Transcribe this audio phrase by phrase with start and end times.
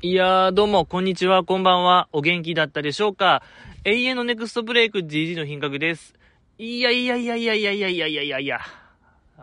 [0.00, 2.08] いやー、どうも、こんにちは、こんばんは。
[2.12, 3.42] お元気だったでしょうか？
[3.84, 6.14] 永遠のネクストブレイク GG の品格です。
[6.56, 8.60] いやいやいやいやいやいやいやいやいやいや。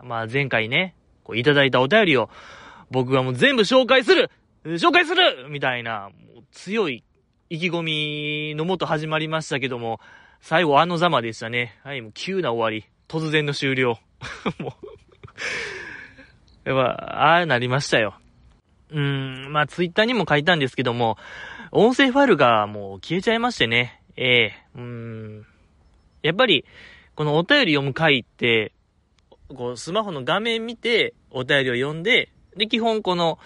[0.02, 2.30] まあ、前回ね、こういただいたお便りを、
[2.90, 4.30] 僕はもう全部紹介する
[4.64, 7.04] 紹介するみたいな、もう強い
[7.50, 10.00] 意気込みのもと始まりましたけども、
[10.40, 11.78] 最後あのざまでしたね。
[11.84, 12.88] はい、もう急な終わり。
[13.08, 13.98] 突然の終了。
[14.58, 14.86] もう
[16.68, 18.14] やっぱ、ああなりましたよ。
[18.90, 21.16] うん、まあ、ツイッターにも書いたんですけども、
[21.72, 24.00] 音声ファイルがもう消えちゃいましてね。
[24.16, 25.46] ええー、うん。
[26.22, 26.64] やっぱり、
[27.14, 28.72] このお便り読む回って、
[29.48, 33.38] こう、スマホの画面見て、お便りを読んで、で、基本この、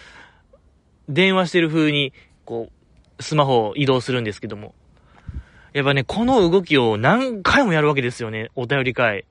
[1.08, 2.12] 電話してる風に、
[2.44, 2.70] こ
[3.18, 4.74] う、スマホを移動するんですけども。
[5.72, 9.24] やっぱね、この動きを何回もやるわけですよね、お便り会。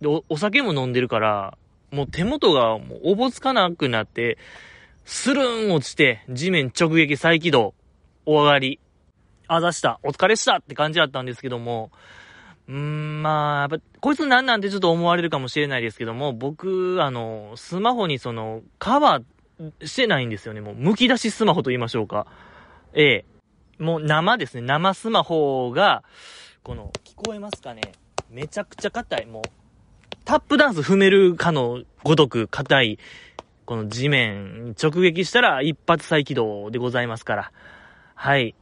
[0.00, 1.56] で、お酒も飲んでるから、
[1.90, 4.38] もう手元がもうおぼつかなくなって、
[5.08, 7.74] スルーン落ちて、地面直撃再起動、
[8.26, 8.80] お上がり。
[9.46, 11.92] あざした、お疲れしたって感じだったんですけども、
[12.66, 20.60] うーん、まあ、やっぱ、こいつなんなんてちょっと思われるかもしれないですけども、僕、あの、スマホにその、カバーしてないんですよね。
[20.60, 22.26] もう、剥き出しスマホと言いましょうか。
[22.92, 23.24] ええ。
[23.78, 24.62] もう生ですね。
[24.62, 26.02] 生スマホが、
[26.64, 27.92] この、聞こえますかね
[28.28, 29.26] めちゃくちゃ硬い。
[29.26, 29.42] もう、
[30.24, 32.98] タップダンス踏めるかのごとく硬い
[33.66, 37.52] この地面直撃したら一発再起動でございますから。
[38.14, 38.54] はい。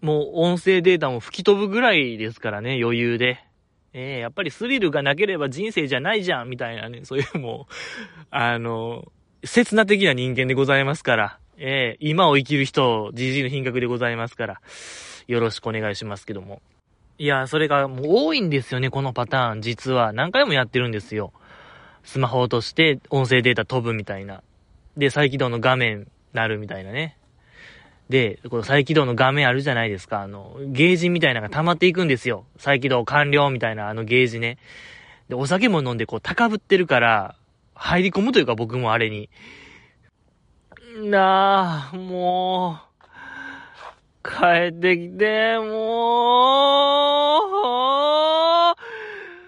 [0.00, 3.44] もう音声データも吹き飛ぶぐらいですからね、余裕で。
[3.92, 7.74] えー、やっぱりスリルがなければ人生じゃないじゃん、みたいなね、そういうもう、
[8.30, 9.12] あの、
[9.44, 11.38] 刹那的な人間でございますから。
[11.58, 14.60] ええー、今を生きる人、じじいの品格でございますから。
[15.26, 16.62] よろしくお願いしますけども。
[17.18, 19.62] いや、それがもう多いんですよね、このパターン。
[19.62, 20.12] 実は。
[20.12, 21.32] 何回もやってるんですよ。
[22.02, 24.42] スマホ落として音声データ飛ぶみたいな。
[24.96, 27.16] で、再起動の画面なるみたいなね。
[28.08, 30.20] で、この再起動の画面あるじゃないですか。
[30.20, 32.44] あの、ゲージみたいなのが溜まっていくんですよ。
[32.58, 34.58] 再起動完了みたいなあのゲージね。
[35.28, 37.36] で、お酒も飲んでこう高ぶってるから、
[37.74, 39.30] 入り込むというか僕もあれに。
[40.98, 45.72] なあ、もう、帰ってきて、もう、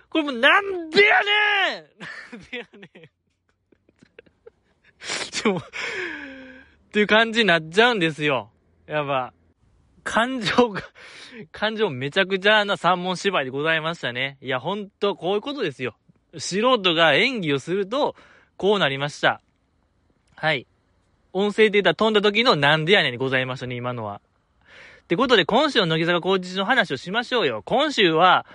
[0.08, 3.13] これもなんでやねん なんでやねん
[5.44, 5.62] でも、っ
[6.92, 8.50] ていう感じになっちゃうんですよ。
[8.86, 9.32] やっぱ、
[10.02, 10.82] 感情が、
[11.52, 14.38] 感情めちゃくちゃな三文芝居でございましたね。
[14.40, 15.96] いや、ほんと、こういうことですよ。
[16.36, 18.16] 素人が演技をすると、
[18.56, 19.40] こうなりました。
[20.36, 20.66] はい。
[21.32, 24.20] 音声データ飛んだ時のなんでやねんでございましたね、今のは。
[25.02, 27.62] ってことで、今週の乃木坂工事の話をしましょうよ。
[27.64, 28.46] 今週は、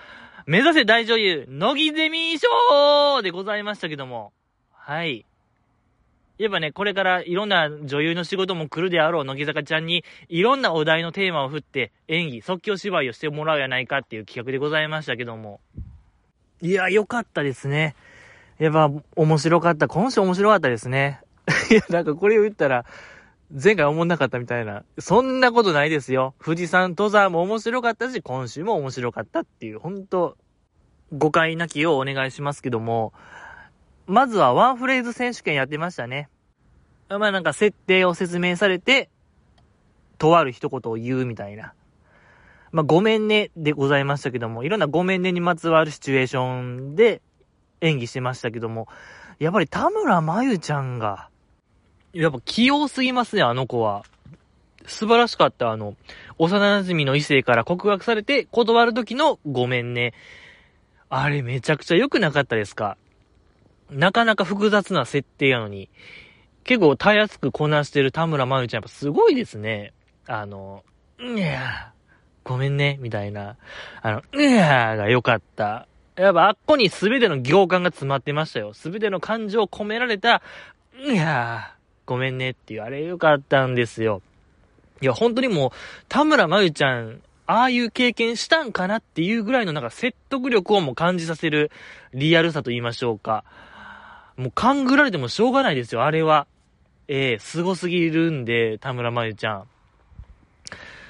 [0.46, 4.32] 目指せ大女優、乃木ゼミ賞でございましたけども。
[4.72, 5.26] はい。
[6.40, 15.60] やっぱね、これからいろんな女優の仕事も来るであろう乃木坂ちゃんに、いろんなお題のテーマを振って演技、即興芝居をしてもらうやないかっていう企画でございましたけども。
[16.62, 17.94] いや、良かったですね。
[18.58, 19.86] やっぱ、面白かった。
[19.86, 21.20] 今週面白かったですね。
[21.70, 22.86] いや、なんかこれを言ったら、
[23.52, 24.82] 前回思んなかったみたいな。
[24.98, 26.32] そんなことないですよ。
[26.42, 30.38] 富士山登山も面白かったし、今週も面白かったっていう、ほんと、
[31.12, 33.12] 誤解なきをお願いしますけども、
[34.10, 36.28] まずはワンフレーズ選手権やってましたね。
[37.08, 39.08] まあなんか設定を説明されて、
[40.18, 41.74] とある一言を言うみたいな。
[42.72, 47.22] まあごめんねでございましたけども、いろんなごめんねにまつわるシチュエーションで
[47.80, 48.88] 演技してましたけども、
[49.38, 51.28] やっぱり田村真由ちゃんが、
[52.12, 54.04] やっぱ器用すぎますね、あの子は。
[54.86, 55.94] 素晴らしかった、あの、
[56.38, 60.14] 幼馴染の異性から告白されて断る時のごめんね。
[61.08, 62.96] あれめちゃくちゃ良くなかったですか？
[63.90, 65.88] なかなか複雑な設定やのに、
[66.64, 69.92] 結構たやすくこなしてる田村真由ちゃんやっぱすごいですね。
[70.26, 70.84] あの、
[71.20, 71.92] んや
[72.44, 73.56] ごめんね、みたいな。
[74.02, 75.86] あの、んやーが良かった。
[76.16, 78.72] やっぱあっこに全ての行間が詰まってましたよ。
[78.74, 80.42] 全ての感情を込められた、
[80.98, 84.22] んやーごめんねっていう、あれ良かったんですよ。
[85.00, 85.70] いや、本当にもう、
[86.08, 91.72] 田村真由ちゃん、ああいう経験したんかなっていうぐらいのなんか説得力をも感じさせる
[92.14, 93.44] リアルさと言いましょうか。
[94.40, 96.46] もう勘ぐられてもしょうがないですよ、あれは。
[97.08, 99.64] ええー、凄すぎるんで、田村真由ちゃん。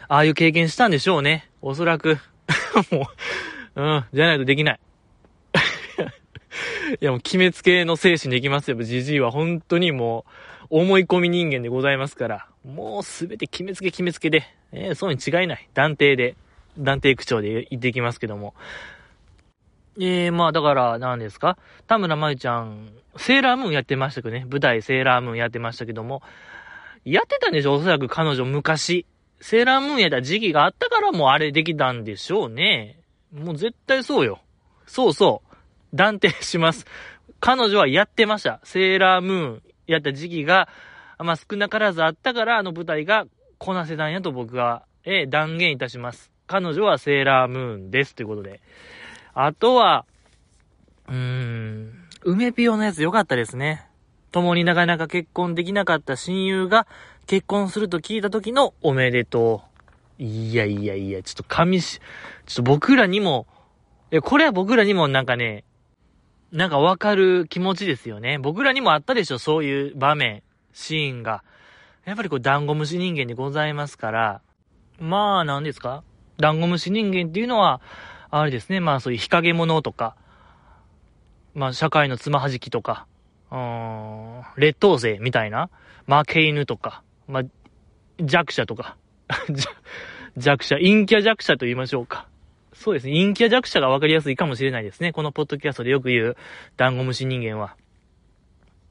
[0.09, 1.49] ああいう経験したんでしょうね。
[1.63, 2.19] おそらく。
[2.91, 3.09] も
[3.77, 4.81] う、うん、じゃないとできない。
[7.01, 8.83] いやもう決めつけの精神でいきますよ。
[8.83, 10.25] じじいは本当にも
[10.71, 12.47] う、思い込み人間でございますから。
[12.65, 14.45] もうすべて決めつけ決めつけで。
[14.73, 15.69] ええー、そうに違いない。
[15.75, 16.35] 断定で、
[16.77, 18.55] 断定口調で言っていきますけども。
[20.01, 21.57] ええー、まあだから、何ですか？
[21.87, 22.89] 田村真由ちゃん、
[23.21, 24.47] セーラームーンやってましたけどね。
[24.51, 26.23] 舞台セーラームーンやってましたけども、
[27.05, 27.75] やってたんでしょ？
[27.75, 29.07] おそらく彼女昔。
[29.41, 32.99] セーラームーンやった時期があったからもうあれできたんでしょうね。
[33.33, 34.41] もう絶対そうよ。
[34.87, 35.57] そうそう。
[35.95, 36.87] 断定します。
[37.41, 38.61] 彼女はやってました。
[38.65, 40.69] セーラームーンやった時期が、
[41.19, 43.27] まあ、少なからずあったから、あの舞台が
[43.59, 46.31] こなせたんやと僕は、え断言いたします。
[46.47, 48.15] 彼女はセーラームーンです。
[48.15, 48.61] ということで。
[49.35, 50.07] あとは、
[51.09, 53.87] うーん、梅ピオのやつ良かったですね。
[54.31, 56.87] 共になかなか結婚できなかった親友が
[57.27, 59.63] 結婚すると聞いた時のおめでと
[60.19, 60.23] う。
[60.23, 61.99] いやいやいや、ちょっと神し、
[62.45, 63.47] ちょっと僕らにも、
[64.11, 65.65] え、これは僕らにもなんかね、
[66.53, 68.39] なんかわかる気持ちですよね。
[68.39, 70.43] 僕らにもあったでしょ、そういう場面、
[70.75, 71.43] シーンが。
[72.05, 74.43] やっぱりこう、ダンゴムシ人間でございますから、
[74.99, 76.05] まあ、何ですか？
[76.37, 77.81] ダンゴムシ人間っていうのは、
[78.31, 80.17] あれですね、まあそういう日陰者とか、
[81.55, 83.07] まあ社会のつまはじきとか、
[83.51, 85.71] うん、劣等生みたいな、
[86.07, 87.43] 負け犬とか、まあ、
[88.19, 88.97] 弱者とか、
[90.37, 92.29] 弱者、陰キャ弱者と言いましょうか。
[92.73, 95.13] そうですね、陰キャ弱者が分かりやすいかもしれないですね。
[95.13, 96.37] このポッドキャストでよく言う、
[96.77, 97.77] ダンゴムシ人間は。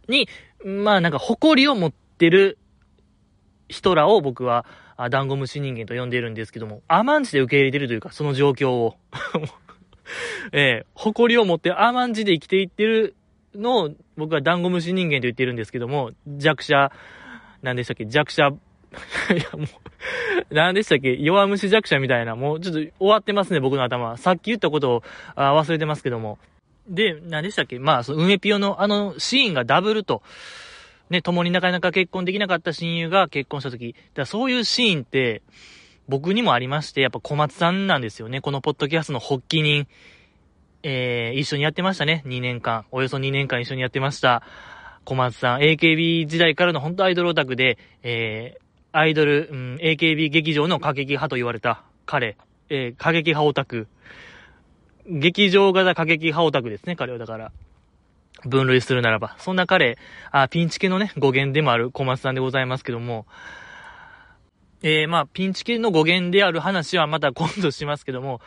[0.07, 0.27] に、
[0.63, 2.57] まあなんか誇りを持ってる
[3.69, 4.65] 人らを僕は、
[4.97, 8.97] あ、ダンゴムシ人間と呼んでいるんですけども、甘んじで受け入れてるというか、その状況を。
[10.51, 13.15] ええ誇りを持って甘んじで生きていってる
[13.55, 16.91] のを、僕はダンゴムシ人間と言ってるんですけども、弱者、
[17.61, 18.05] 何でしたっけ？
[18.05, 18.49] 弱者、 い
[19.37, 21.17] やもう何でしたっけ？
[21.17, 24.17] 弱虫弱者みたいな、もうちょっと終わってますね、僕の頭。
[24.17, 25.03] さっき言ったことを
[25.35, 26.37] あ忘れてますけども。
[26.87, 27.79] で、何でしたっけ？
[27.79, 30.23] まあ、その、梅ピオのあのシーンがダブルと、
[31.09, 35.41] ね、共になかなか結婚できなかった親友が結婚した時、だそういうシーンって、
[36.09, 38.41] 僕にもありまして、やっぱ小松さんなんですよね。
[38.41, 39.87] このポッドキャストの発起人。
[40.81, 42.23] えー、一緒にやってましたね。
[42.25, 42.85] 2年間。
[42.91, 44.41] およそ2年間一緒にやってました。
[45.05, 45.59] 小松さん。
[45.59, 52.37] AKB 時代からの本当アイドルオタクで、えー、アイドル、うん、AKB 劇場の過激派と言われた彼。
[52.71, 53.87] えー、過激派オタク。
[55.05, 57.51] 劇場型過激派オタクですね、彼はだから。
[58.45, 59.35] 分類するならば。
[59.37, 59.99] そんな彼、
[60.31, 63.27] あ、ピンチ系のね、語源でもある小松さんでございますけども、
[64.81, 68.39] えー、まあ、ピンチ系の語源である話はまた今度しますけども、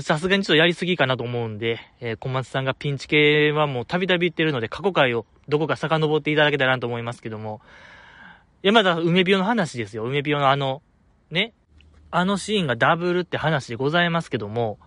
[0.00, 7.60] さすがにちょっとやりすぎかなと思うんで、えー、小松さんがピンチ系はもうたびたび言ってるので、過去回をどこか遡っていただけたらなと思いますけども、
[8.62, 10.04] いや、まだ梅ビオの話ですよ。
[10.04, 10.82] 梅ビオのあの、
[11.30, 11.52] ね、
[12.10, 14.78] あのシーンがダブルって話でございますけども、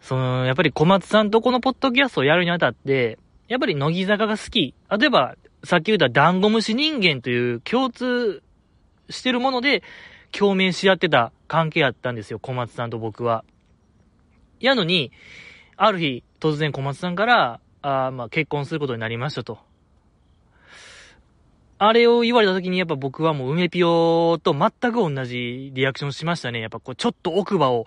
[0.00, 3.18] その、やっぱり小松さんとこのポッドキャストをやるにあたって、
[3.48, 4.74] やっぱり乃木坂が好き。
[4.90, 8.42] 例えば、さっき言ったダンゴムシ人間という共通
[9.12, 9.82] してるもので
[10.32, 13.44] 共鳴し合ってた関係あったんですよ、小松さんと僕は。
[14.60, 15.12] やのに、
[15.76, 19.58] ある日、突然小松さんから、あまあ、結婚することになりましたと。
[21.78, 26.60] あれを言われた時にやっぱ僕はもう梅ピオと全く同じリアクションしましたね。
[26.60, 27.86] やっぱこう、ちょっと奥歯を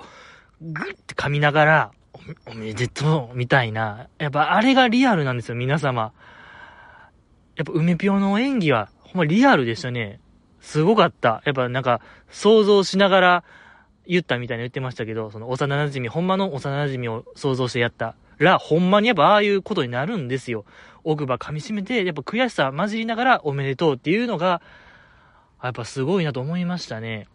[0.62, 1.92] ぐって噛みながら、
[2.46, 4.08] おめでとう、みたいな。
[4.18, 6.12] やっぱあれがリアルなんですよ、皆様。
[7.56, 10.20] やっぱ梅ぴょの演技は、ほんまリアルでしたね。
[10.66, 11.44] すごかった。
[11.46, 12.02] やっぱなんか、
[12.32, 13.44] 想像しながら
[14.08, 20.66] 言ったみたいに言ってましたけど、その幼馴染、ほんまの幼馴染を想像してやったら、ほんまにやっぱああいうことになるんですよ。
[21.04, 24.64] 奥歯噛み締めて、やっぱ悔しさ混じりながらおめでとうっていうのが、
[25.62, 27.28] やっぱすごいなと思いましたね。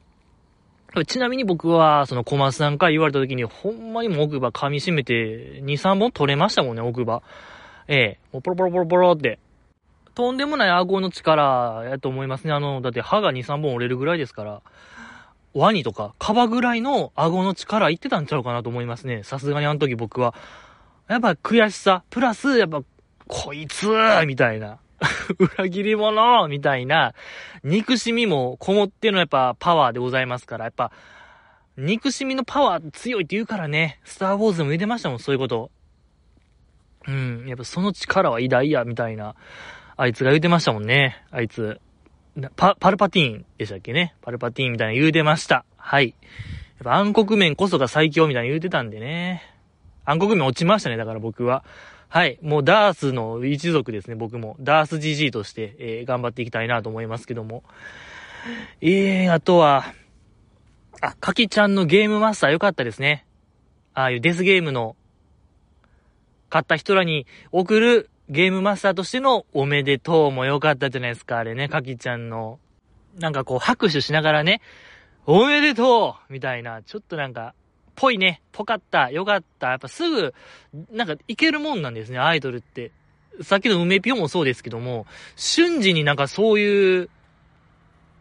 [1.06, 7.22] ちなみに僕は、その小松さんから言われた時に、ほんまにも奥歯噛み締めて、2、3本取れましたもんね、奥歯。
[7.86, 9.38] ええもうポロポロポロポロって。
[10.20, 12.52] とんでもない顎の力やと思いますね。
[12.52, 14.62] あの、だって歯が2、3本折れるぐらいですから、
[15.54, 19.22] ワニとかカバぐらいの顎の力いってたんちゃうかなと思いますね。
[19.22, 20.34] さすがにあの時僕は。
[21.08, 22.82] やっぱ悔しさ、プラス、やっぱ、
[23.26, 23.86] こいつ
[24.26, 24.78] みたいな。
[25.56, 27.14] 裏切り者みたいな、
[27.64, 30.92] 憎しみもこもってのやっぱパワーでございますから、やっぱ、
[31.78, 35.70] 憎しみのパワー強いって言うからね、スターウォーズでも言ってましたもん、そういうこと。
[37.08, 39.34] うん、やっぱその力は偉大や、みたいな、
[40.00, 41.78] あいつが言うてましたもんね、あいつ。
[42.56, 44.14] パ、パルパティーンでしたっけね。
[44.22, 45.66] パルパティーンみたいな言うてました。
[45.76, 46.08] はい。
[46.08, 46.14] やっ
[46.84, 49.42] ぱ暗黒面こそが最強みたいな言うてたんでね。
[50.06, 51.64] 暗黒面落ちましたね、だから僕は。
[52.08, 52.38] はい。
[52.40, 54.56] もうダースの一族ですね、僕も。
[54.58, 57.62] ダース GG として、えー、頑張っていきたいなと思いますけども。
[58.80, 59.84] えー、あとは、
[61.02, 63.26] あ、かきちゃんのゲームマスター良かったですね。
[63.92, 64.96] ああいうデスゲームの、
[66.48, 72.60] 買った人らに送るゲームマスターとしてのおめでとうも良かったじゃないですか、あれね、かきちゃんの。
[73.18, 74.60] なんかこう拍手しながらね、
[75.26, 77.54] おめでとうみたいな、ちょっとなんか、
[77.96, 79.70] ぽいね、ぽかった、よかった。
[79.70, 80.32] やっぱすぐ、
[80.92, 82.92] なんかいけるもんなんですね、アイドルって。
[83.42, 87.10] さっきの梅ピョもそうですけども、瞬時になんかそういう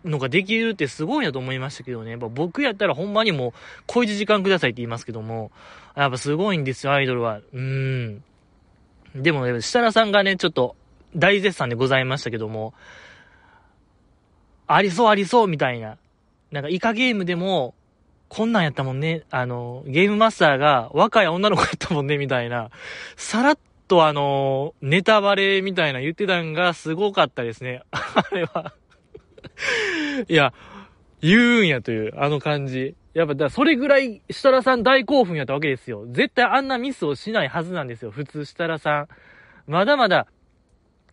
[0.05, 2.11] のができるってすごいなと思いましたけどね。
[2.11, 3.53] やっぱ僕やったらほんまにもう、
[3.85, 5.51] 小一時間くださいって言いますけども、
[5.95, 7.37] やっぱすごいんですよ、アイドルは。
[7.37, 8.23] うーん。
[9.15, 10.75] でもね、設楽さんがね、ちょっと
[11.15, 12.73] 大絶賛でございましたけども、
[14.67, 15.97] ありそうありそうみたいな。
[16.51, 17.73] なんかイカゲームでも、
[18.27, 19.23] こんなんやったもんね。
[19.31, 22.69] あの、ゲームマスターが若い女の子やったもんね、みたいな。
[23.17, 27.81] さらっとあの、ネタバレみたいな言ってたんがすごかったですね。
[27.91, 28.73] あれは
[30.27, 30.53] いや、
[31.21, 32.95] 言うんやという、あの感じ。
[33.19, 36.05] やっぱ、それぐらい、設楽さん大興奮やったわけですよ。
[36.09, 38.11] 絶対あんなミスをしないはずなんですよ。
[38.11, 39.07] 普通、設楽さん。
[39.67, 40.27] まだまだ、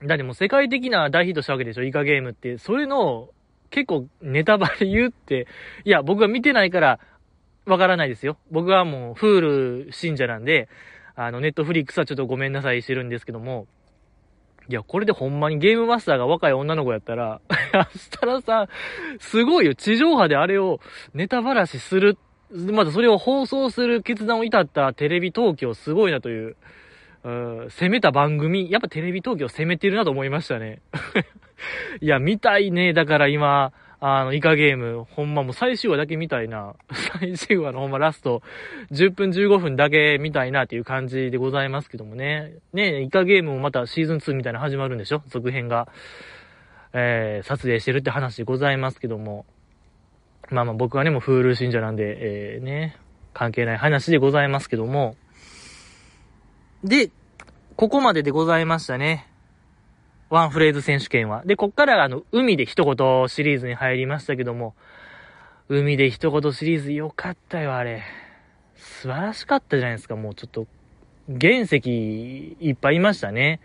[0.04, 2.58] だってもう世界的な大ヒットしたわけでしょ、イカゲームって。
[2.58, 3.30] それの、
[3.70, 5.48] 結構ネタバレ言って、
[5.84, 7.00] いや、僕は見てないから、
[7.64, 8.38] わからないですよ。
[8.52, 9.40] 僕はもう、フー
[9.86, 10.68] ル信者なんで、
[11.16, 13.66] あの、ネットフリックスはちょっとごめんなさいしてるんですけども、
[14.68, 17.40] いや、これでほんまにゲームマスターが若い女の子やったら、
[17.96, 18.68] したらさ、
[19.20, 19.75] すごいよ。
[19.75, 20.80] 地上波であれを
[21.14, 22.18] ネタばらしする、
[22.50, 26.56] またそれを放送する決断を至ったテレビ東京すごいなという、
[27.25, 30.80] うん、攻めた番組、やっぱテレビ東京攻めてるなと思いましたね。
[32.00, 32.92] いや、見たいね。
[32.92, 36.74] だから今、あの、イカゲーム、ほんまもう最終話だけ見たいな。
[37.18, 38.42] 最終話のほんまラスト、
[38.92, 42.52] 10分15分だけ見たいなっていう感じでございますけどもね。
[42.74, 45.22] ねイカゲームもまたシーズン2みたいな始まるんでしょ？
[45.28, 45.88] 続編が。
[46.92, 49.46] えー、撮影してるって話でございますけども。
[50.50, 52.96] まあまあ僕はね、もうフール信者なんで、えー、ね、
[53.32, 55.16] 関係ない話でございますけども。
[56.84, 57.10] で、
[57.76, 59.26] ここまででございましたね。
[60.28, 61.42] ワンフレーズ選手権は。
[61.45, 64.75] で、こっからあの、海で一言シリーズに入りましたけども、
[65.68, 68.02] 海で一言シリーズよかったよ、あれ。
[68.75, 70.66] 素晴らしかったじゃないですか、もうちょっと、
[71.40, 73.61] 原石いっぱいいましたね。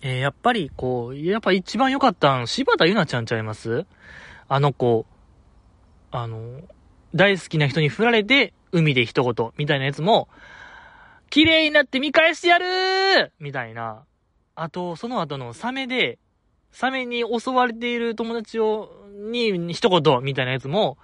[0.00, 3.86] えー、やっぱりこう、やっぱ一番良かったん、柴田ゆなちゃんちゃいます？
[4.48, 5.06] あの子、
[6.10, 6.60] あの、
[7.14, 10.28] 大好きな人に振られて、海で一言、みたいなやつも、
[11.30, 14.04] 綺麗になって見返してやるみたいな。
[14.54, 16.18] あと、その後のサメで、
[16.70, 20.98] サメに襲われている友達を、に一言みたいなやつも、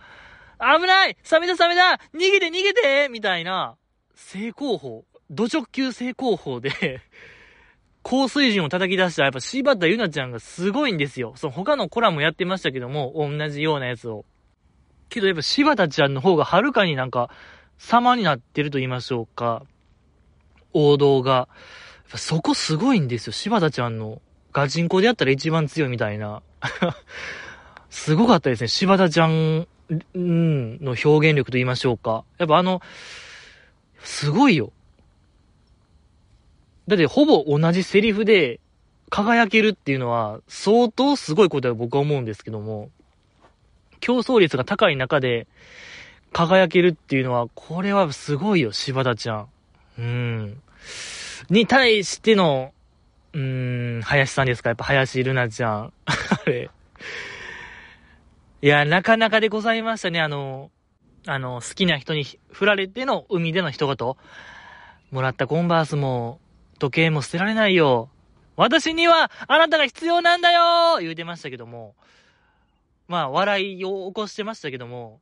[0.58, 3.76] 危ないサメだサメだ逃げて逃げてみたいな、
[4.14, 7.02] 正攻法、土直球正攻法で
[8.02, 11.34] 高水準を叩き出したやっぱ柴田ゆなちゃんがすごいんですよ。
[11.36, 14.24] その他のコラもやってましたけども、同じようなやつを。
[15.08, 17.30] けどやっぱ柴田ちゃんの方がはるかになんか
[17.78, 19.62] 様になってると言いましょうか。
[20.72, 21.48] 王道が。
[22.16, 23.32] そこすごいんですよ。
[23.32, 24.22] 柴田ちゃんの
[24.52, 26.42] ガチンコでやったら一番強いみたいな。
[27.90, 28.68] すごかったですね。
[28.68, 29.66] 柴田ちゃん、
[30.14, 32.24] の表現力と言いましょうか。
[32.38, 32.82] やっぱあの、
[34.00, 34.72] すごいよ。
[36.86, 38.60] だってほぼ同じセリフで
[39.10, 42.90] 輝けるっていうのは相当すごいことだと僕は思うんですけども、
[44.00, 45.46] 競争率が高い中で
[46.32, 49.48] 輝けるっていうのは、これはすごいよ、柴田ちゃん。
[49.98, 50.62] うん。
[51.50, 52.72] に対しての、
[53.32, 54.70] うーん、林さんですか？
[54.70, 55.92] やっぱ林ルナちゃん。
[56.06, 56.70] あれ。
[58.60, 60.20] いや、なかなかでございましたね。
[60.20, 60.70] あの、
[61.26, 64.14] あの、好きな人に振られての海での一言。
[65.10, 66.40] もらったコンバースも、
[66.78, 68.10] 時計も捨てられないよ。
[68.56, 71.94] 私には、あなたが必要なんだよ言うてましたけども。
[73.06, 75.20] まあ、笑いを起こしてましたけども。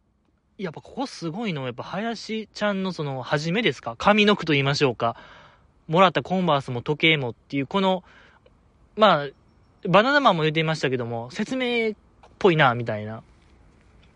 [0.58, 3.94] やっぱここすごいのやっぱ林ちゃんのその、初めですか？
[3.96, 5.16] 上の句と言いましょうか。
[5.88, 8.04] もらったコンバースも時計もっていう、この、
[8.96, 9.28] まあ、
[9.88, 11.92] バナナマンも言っていましたけども、説明っ
[12.38, 13.22] ぽいな、みたいな。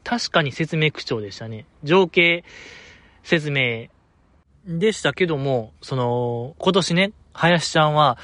[0.04, 1.66] 確かに説明口調でしたね。
[1.84, 2.44] 情景
[3.22, 3.88] 説明
[4.66, 8.18] でしたけども、その、今年ね、林ちゃんは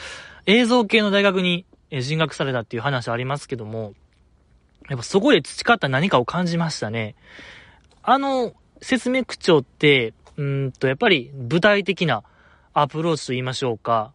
[0.47, 1.65] 映像系の大学に
[2.01, 3.95] 進学されたっていう話ありますけども、
[4.89, 7.15] やっぱそこで培った何かを感じましたね。
[8.03, 12.23] あの説明口調って、うんと、やっぱり具体的な
[12.79, 14.13] アプローチと言いましょうか。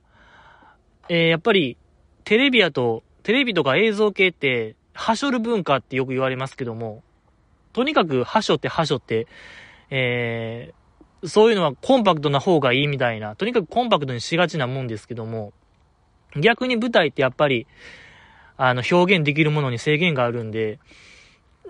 [1.09, 1.77] えー、やっぱり、
[2.25, 7.01] テレビやと、テレビとか映像系って、はしょる文化ってよく言われますけども、
[7.73, 9.25] とにかく、はしょってはしょって、
[9.89, 15.53] えー、そういうのはコンパクトな方がいいみたいな、とにかくコンパクトにしがちなもんですけども、
[16.39, 17.65] 逆に舞台ってやっぱり、
[18.57, 20.77] あの、表現できるものに制限があるんで、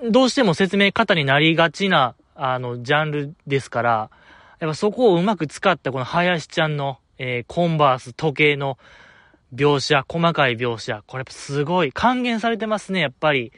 [0.09, 4.09] どうしても説明方になりがちな、あの、ジャンルですから、
[4.61, 8.77] やっぱそこをうまく使ったこの林ちゃんの、えー、コンバース、時計の
[9.55, 13.51] 描写、細かい描写、これやっぱすごい、還元されてますね、やっぱり。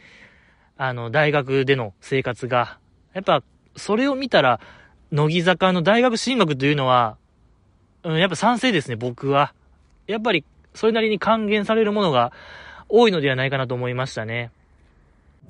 [0.77, 2.79] あの、大学での生活が。
[3.13, 3.43] やっぱ、
[3.75, 4.62] それを見たら、
[5.12, 7.17] 乃木坂の大学進学というのは、
[8.03, 9.53] うん、やっぱ賛成ですね、僕は。
[10.07, 12.31] やっぱり、それなりに還元されるものが
[12.88, 14.51] 多いのではないかなと思いましたね。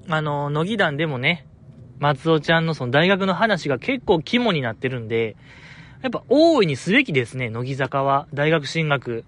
[0.10, 1.46] あの、乃木団でもね、
[2.04, 5.38] 松尾ちゃんのその大学の話が結構肝になってるんで、
[6.02, 8.28] やっぱ大いにすべきですね、乃木坂は。
[8.34, 9.24] 大学進学。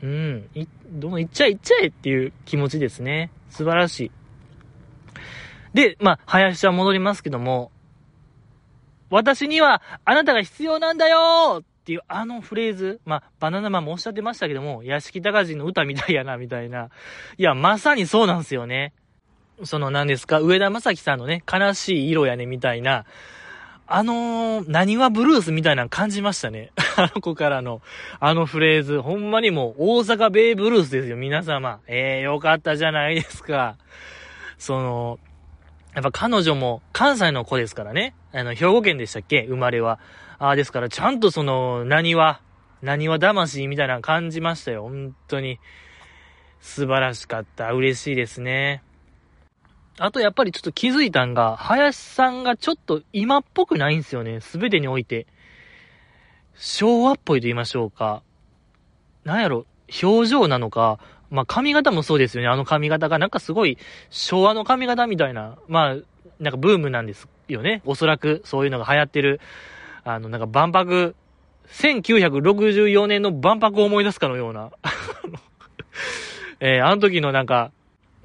[0.00, 0.48] うん。
[0.54, 3.32] い、どんどん行っちゃえ行っちゃえっていう気持ちですね。
[3.48, 4.10] 素晴らしい。
[5.74, 7.72] で、まあ、林ちゃん戻りますけども、
[9.10, 16.90] 私にはあなたが必要なんだよっていうあのフレーズ、まあ、バナナマンもおっしゃってましたけども、屋敷隆人の歌みたいやな、みたいな。
[17.38, 18.92] いや、まさにそうなんですよね。
[19.64, 23.04] その何ですか、上田正樹さんのね、悲しい色やね、みたいな、
[23.92, 26.70] あのー、何はブルースみたいなの感じましたね。
[26.96, 27.82] あの子からの、
[28.20, 29.02] あのフレーズ。
[29.02, 31.80] ほんまにもう、大阪ベイブルースですよ、皆様。
[31.88, 33.76] ええー、よかったじゃないですか。
[34.58, 35.18] その、
[35.94, 38.14] やっぱ彼女も関西の子ですからね。
[38.32, 39.42] あの、兵庫県でしたっけ？
[39.42, 39.98] 生まれは。
[40.38, 42.40] ああ、ですから、ちゃんとその、何は、
[42.82, 44.84] 何は魂みたいなの感じましたよ。
[44.84, 45.58] 本当に。
[46.60, 47.72] 素晴らしかった。
[47.72, 48.84] 嬉しいですね。
[50.02, 54.40] あとやっぱりちょっと気づいたんが、林さんがちょっと今っぽくないんですよね。
[54.40, 55.26] すべてにおいて。
[56.54, 58.22] 昭和っぽいと言いましょうか。
[59.24, 59.66] なんやろ、
[60.02, 62.48] 表情なのか、まあ髪型もそうですよね。
[62.48, 63.76] あの髪型がなんかすごい
[64.08, 65.96] 昭和の髪型みたいな、まあ、
[66.38, 67.82] なんかブームなんですよね。
[67.84, 69.38] おそらくそういうのが流行ってる。
[70.04, 71.14] あの、なんか万博、
[71.72, 74.70] 1964年の万博を思い出すかのような。
[76.58, 77.70] えー、あの時のなんか、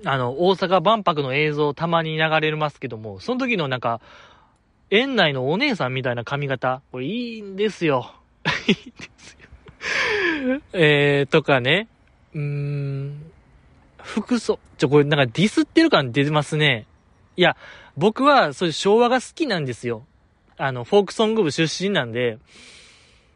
[0.08, 4.02] あの、大阪万博の映像たまに流れますけども、その時のなんか、
[4.92, 8.14] 園内のお姉さんみたいな髪型、これいいんですよ。
[8.68, 10.62] いいんですよ。
[10.74, 11.88] えー、とかね、
[12.36, 13.32] うーん、
[13.98, 16.86] 服装、ちょ、これなんかディスってる感出てますね。
[17.36, 17.58] いや、
[17.98, 20.06] 僕はそういう昭和が好きなんですよ。
[20.58, 22.38] あの、フォークソング部出身なんで、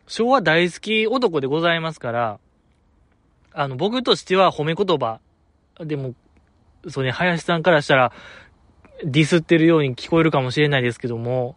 [0.06, 2.40] 昭和大好き男でございますから、
[3.54, 5.20] あの、僕としては褒め言葉。
[5.80, 6.14] でも、
[6.88, 8.12] そうね、林さんからしたら、
[9.04, 11.56] ディスってるように聞こえるかもしれないですけども、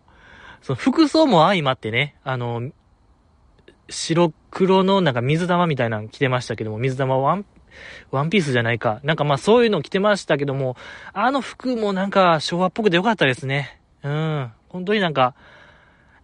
[0.63, 2.71] その服装も相まってね、あの、
[3.89, 7.45] 白黒のなんか水玉みたいなの着てましたけども、水玉ワン、
[8.11, 9.01] ワンピースじゃないか。
[9.03, 10.77] なんかまあそういうの着てましたけども、
[11.13, 13.81] あの服もなんか昭和っぽくてよかったですね。
[14.03, 14.53] うん。
[14.69, 15.35] 本当になんか、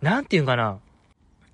[0.01, 0.79] なんていうんかな。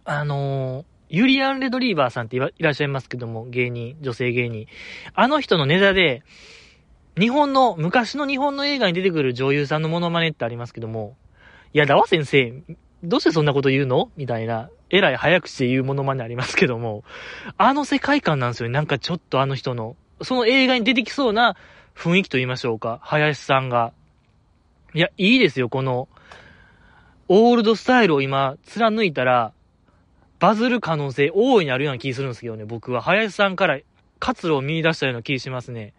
[0.05, 4.67] あの、ユリアン・レドリーバーさんっていらっしゃいますけども、芸人、女性芸人。
[5.15, 6.23] あの人のネタで、
[7.19, 11.17] 日本の、昔の日本の映画に出てくる女優さんのモノマネってありますけども、
[11.73, 12.53] いやだわ先生、
[13.03, 14.11] どうしてそんなこと言うの？
[14.17, 17.05] みたいな、えらい早口で言うモノマネありますけども、
[17.59, 18.73] あの世界観なんですよね。
[18.73, 21.57] なんかちょっとあの人の、その映画に出てきそうな
[21.95, 23.01] 雰囲気と言いましょうか。
[23.03, 23.93] 林さんが。
[24.95, 26.09] いや、いいですよ、この、
[27.29, 29.53] オールドスタイルを今、貫いたら、
[30.39, 33.03] バズる可能性大いにあるような気するんですけどね、僕は。
[33.03, 33.81] 林さんから
[34.21, 35.95] 活路を見出したような気しますね。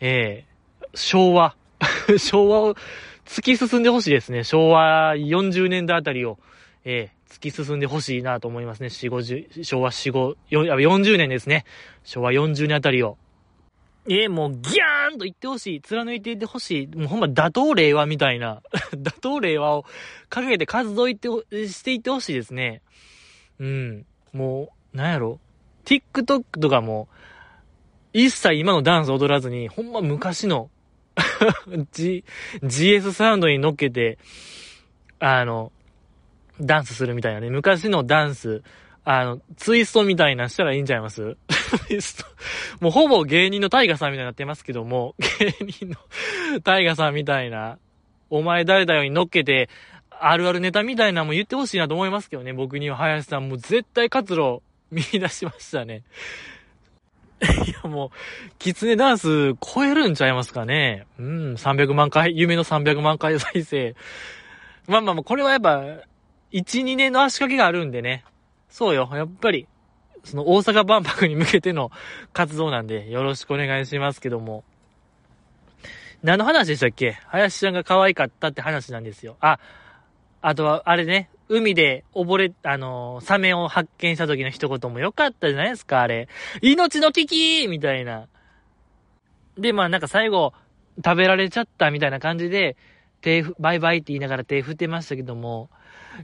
[0.00, 1.56] ええー、昭和。
[2.18, 2.74] 昭和を
[3.24, 4.44] 突き進んでほしいですね。
[4.44, 6.38] 昭和40年代あたりを、
[6.84, 8.88] えー、突き進んでほしいなと思いますね。
[8.88, 11.64] 4、50、昭和4、5、40年ですね。
[12.04, 13.18] 昭和40年あたりを。
[14.08, 15.80] えー、もうギャーンと言ってほしい。
[15.80, 16.86] 貫いていてほしい。
[16.88, 18.62] もうほんま打倒令和みたいな。
[18.96, 19.84] 打倒令和を
[20.28, 21.28] かけて活動いって
[21.68, 22.82] していってほしいですね。
[23.58, 24.06] うん。
[24.32, 25.38] もう、なんやろ。
[25.84, 27.08] TikTok とかも、
[28.12, 30.70] 一切今のダンス踊らずに、ほんま昔の
[31.92, 32.24] G、
[32.62, 34.18] GS サウンドに乗っけて、
[35.18, 35.72] あの、
[36.60, 37.50] ダンスするみたいなね。
[37.50, 38.62] 昔のダンス、
[39.04, 41.36] あの、ツイストみたいなしたらいいんちゃいます？
[41.88, 42.26] ツイスト。
[42.80, 45.96] もうほぼ芸人のタイガさんみたいになってますけども、 芸人の
[46.62, 47.78] タイガさんみたいな、
[48.28, 49.68] お前誰だよに乗っけて、
[50.10, 52.52] あるあるネタみたいなのも言ってほしいなと思いますけどね。
[52.52, 56.02] 僕には林さんも絶対活路見出しましたね。
[57.66, 58.10] いやもう、
[58.58, 61.06] キツネダンス超えるんちゃいますかね。
[61.18, 63.94] うん、300万回、夢の300万回再生。
[64.86, 65.80] まあまあまあ、これはやっぱ、
[66.52, 68.24] 1、2年の足掛けがあるんでね。
[68.68, 69.66] そうよ、やっぱり、
[70.24, 71.90] その大阪万博に向けての
[72.32, 74.64] 活動なんで、よろしくお願いしますけども。
[76.22, 77.18] 何の話でしたっけ？
[77.28, 79.36] 林ちゃんが可愛かったって話なんですよ。
[79.40, 79.58] あ、
[80.42, 86.28] あとは、あれね、海で溺れ、あのー、サメを発見した時の一言も良かったじゃないですか、あれ。
[86.62, 88.28] 命の危機みたいな。
[89.58, 90.54] で、まあなんか最後、
[91.04, 92.76] 食べられちゃったみたいな感じで、
[93.20, 95.70] 手、バイバイって言いながら手振ってましたけども、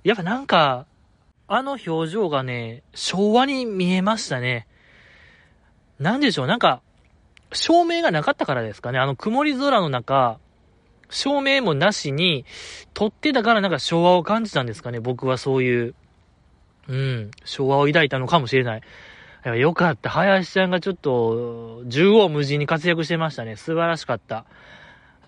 [0.05, 0.87] やっぱなんか、
[1.49, 4.69] あの表情がね、昭和に見えましたね。
[5.99, 6.83] なんでしょう、なんか、
[7.53, 9.01] 照明がなかったからですかね。
[9.01, 10.39] あの曇り空の中、
[11.11, 12.45] 照明もなしに、
[12.95, 15.01] 撮ってたからなんか昭和を感じたんですかね。
[15.01, 15.95] 僕はそういう、
[16.89, 18.83] うん、昭和を抱いたのかもしれない。
[19.59, 20.11] よかった。
[20.11, 23.55] 林ちゃんがちょっと、縦横無尽に活躍してましたね。
[23.55, 24.45] 素晴らしかった。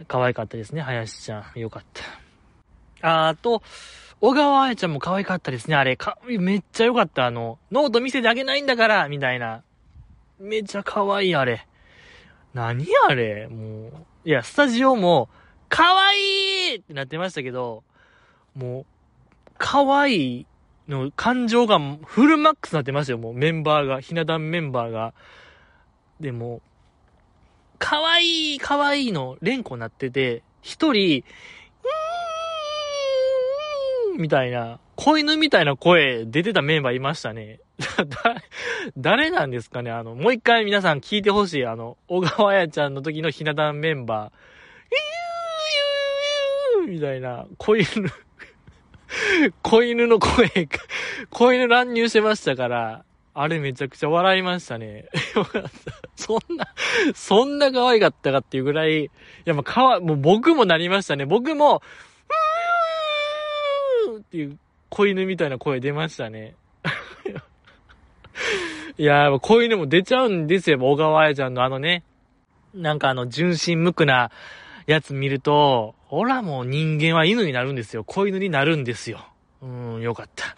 [0.09, 1.59] 可愛かったですね、林ちゃん。
[1.59, 1.85] よかっ
[3.01, 3.29] た。
[3.29, 3.63] あと、
[4.21, 5.97] 小川彩ちゃんも可愛かったですね、あれ。
[5.97, 7.27] か、めっちゃよかった。
[7.27, 9.63] あの、ノート見せてあげないんだから、みたいな。
[10.41, 11.67] めっちゃ可愛い、あれ。
[12.55, 13.47] 何あれ？
[13.47, 13.93] もう。
[14.25, 15.29] いや、スタジオも、
[15.69, 17.83] 可愛いいってなってましたけど、
[18.55, 18.87] もう、
[19.59, 20.47] 可愛いい
[20.89, 25.13] の感情がフルマックスになってましたよ、もうメンバーが、ひな壇メンバーが。
[26.21, 26.61] でも、
[27.79, 31.23] 可愛い可愛いいの連呼になってて、一人、
[34.13, 37.61] うーんみたいな、子犬みたいな声出てたメンバーいましたね。
[38.97, 41.67] 誰なんですかねあの、もう一回皆さん聞いてほしい。
[41.67, 44.58] あの、小川彩ちゃんの時のひな壇メンバ、ー
[46.89, 47.87] みたいな、子犬
[49.63, 50.69] 子犬の声、
[51.31, 55.07] 子犬乱入してましたから、あれめちゃくちゃ笑いましたね。
[55.35, 55.71] よかった。
[56.17, 56.67] そんな、
[57.15, 59.11] そんな可愛かったかっていうぐらい、い
[59.45, 61.25] やもうかわ、もう僕もなりましたね。
[61.25, 61.83] 僕も、
[64.19, 66.55] っていう子犬みたいな声出ましたね。
[68.99, 72.03] いやー、子犬も出ちゃうんですよ、小川彩ちゃんのあのね、
[72.75, 74.31] なんかあの、純真無垢な
[74.93, 78.05] やつ見ると、ほらもう人間は犬になるんですよ。
[78.05, 79.21] 子犬になるんですよ。
[79.61, 80.57] うん、よかった。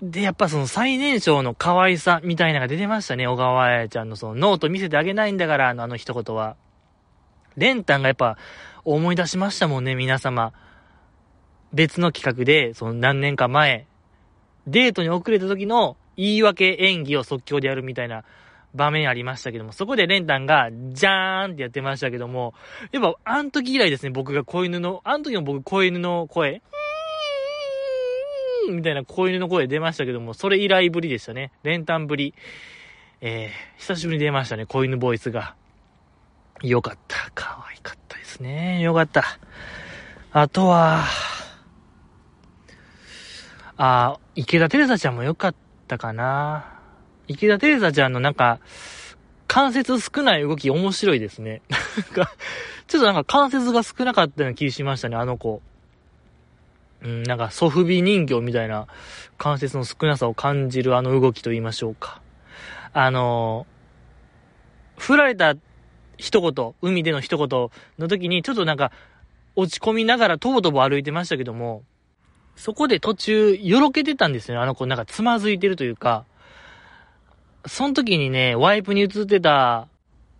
[0.00, 6.54] で、やっぱその最年少の可愛さみたいなのが出てましたね、小川彩ちゃんのそのノート見せてあげないんだから、のあの一言は。
[7.56, 8.38] レンタンがやっぱ
[8.84, 10.52] 思い出しましたもんね、皆様。
[11.72, 13.86] 別の企画で、その何年か前、
[14.68, 18.24] デートに遅れた時の言い訳演技を即興でやるみたいな
[18.74, 22.54] 場面ありましたけども、そこでレンタンが、じゃーんってやってましたけども、
[22.90, 26.62] やっぱ、あの時以来ですね、僕が子犬の、あの時の僕子犬の声、
[28.70, 31.52] みたいな子犬の声出ましたけども、それ以来ぶりでしたね。
[31.62, 32.34] レンタンぶり。
[33.20, 35.54] えー、久しぶりに出ましたね、子犬ボイスが。
[36.62, 37.30] よかった。
[37.34, 38.80] 可愛かったですね。
[38.80, 39.24] よかった。
[40.32, 41.04] あとは、
[43.76, 45.54] あ、池田テレサちゃんもよかっ
[45.88, 46.81] たかな。
[47.28, 48.60] 池田テレサちゃんのなんか、
[49.46, 51.62] 関節少ない動き面白いですね。
[52.16, 52.32] なんか、
[52.86, 55.62] ちょっとなんか関節が少なかったような気しましたね、あの子。
[57.02, 58.86] うん、なんかソフビ人形みたいな
[59.36, 62.20] 関節の少なさを感じるあの動きと言いましょうか。
[62.92, 63.66] あの
[64.98, 65.54] 振られた
[66.16, 67.48] 一言、海での一言
[67.98, 68.92] の時にちょっとなんか
[69.56, 71.82] 落ち込みながらとぼとぼ歩いてましたけども、
[72.54, 74.62] そこで途中、よろけてたんですよね。
[74.62, 76.24] あの子なんかつまずいてるというか、
[77.66, 79.88] その時にね、ワイプに映ってた、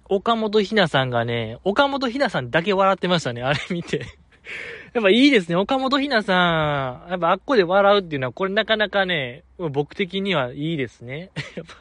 [0.08, 4.06] 岡本ひなさんがね、岡本ひなさんだけ笑ってましたね、あれ見て。
[4.92, 5.56] やっぱいいですね。
[5.56, 11.30] 岡本ひなさん、やっぱあっこで笑うっていうのは、これなかなかね、僕的にはいいですね。
[11.56, 11.74] やっぱ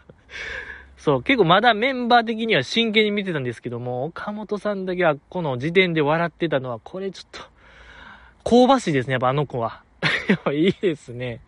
[0.95, 9.83] そう、結構まだメンバー的には真剣に見てたんですけども、岡本さんだけはこの時点で笑ってたのは、これちょっと、香ばしいですね、やっぱあの子は。
[10.29, 11.41] やっぱいいですね。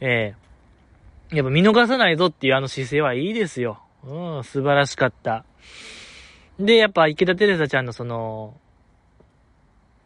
[0.00, 0.49] ええー
[1.32, 3.80] やっぱ見逃さないぞっていうあの姿勢はいいですよ。
[4.04, 5.44] うん、素晴らしかった。
[6.58, 8.54] で、やっぱ池田テレサちゃんのその、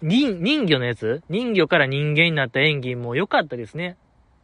[0.02, 1.22] 人、人魚のやつ？
[1.30, 3.96] 人魚から人間になった演技も良かったですね。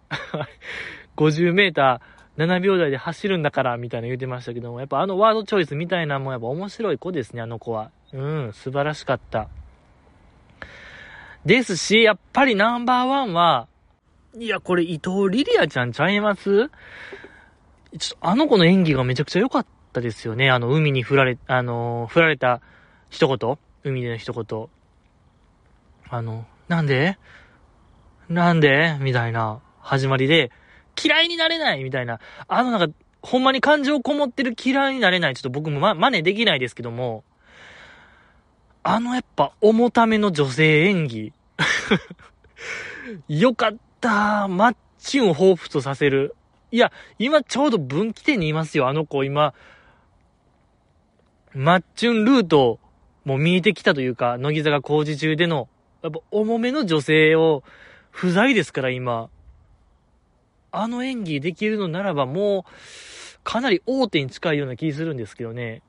[1.16, 7.90] 50メーター7秒台で走るんだから、みたいな言うてましたけども、やっぱあのワードチョイスみたいなもやっぱ面白い子ですね、あの子は。
[8.14, 9.49] うん、素晴らしかった。
[11.45, 13.69] ですし、やっぱりナンバーワンは、
[14.38, 16.71] いや、これ伊藤リリアちゃんちゃいます？
[17.99, 20.51] ちょっとあの子の演技がめちゃくちゃ良かったですよね。
[20.51, 22.61] あの、海に振られ、あの振られた
[23.09, 24.69] 一言海での一言。
[26.09, 27.19] あの、なんで？
[28.29, 28.97] なんで？
[29.01, 30.53] みたいな始まりで、
[31.03, 32.21] 嫌いになれないみたいな。
[32.47, 35.35] あのなんか、ほんまに感情こもってる嫌いになれない。
[35.35, 37.25] ちょっと僕もま、真似できないですけども、
[38.85, 41.33] あのやっぱ重ための女性演技。
[43.29, 46.34] よかっったマッチンを彷彿とさせる。
[46.72, 49.24] いや、今ちょうど分岐点にいますよ、あの子。
[49.24, 49.54] 今、
[51.52, 52.78] マッチュンルート
[53.24, 55.68] も見えてきたというか、乃木坂工事中での、
[56.02, 57.62] やっぱ重めの女性を
[58.10, 59.28] 不在ですから、今。
[60.72, 62.70] あの演技できるのならばもう、
[63.42, 65.82] かなり大手に近いような気するんですけどね。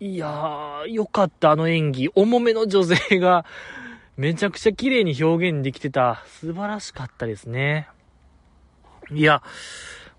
[0.00, 2.08] いやー、よかった、あの演技。
[2.14, 3.44] 重めの女性が
[4.16, 6.22] めちゃくちゃ綺麗に表現できてた。
[6.26, 7.88] 素晴らしかったですね。
[9.10, 9.42] いや、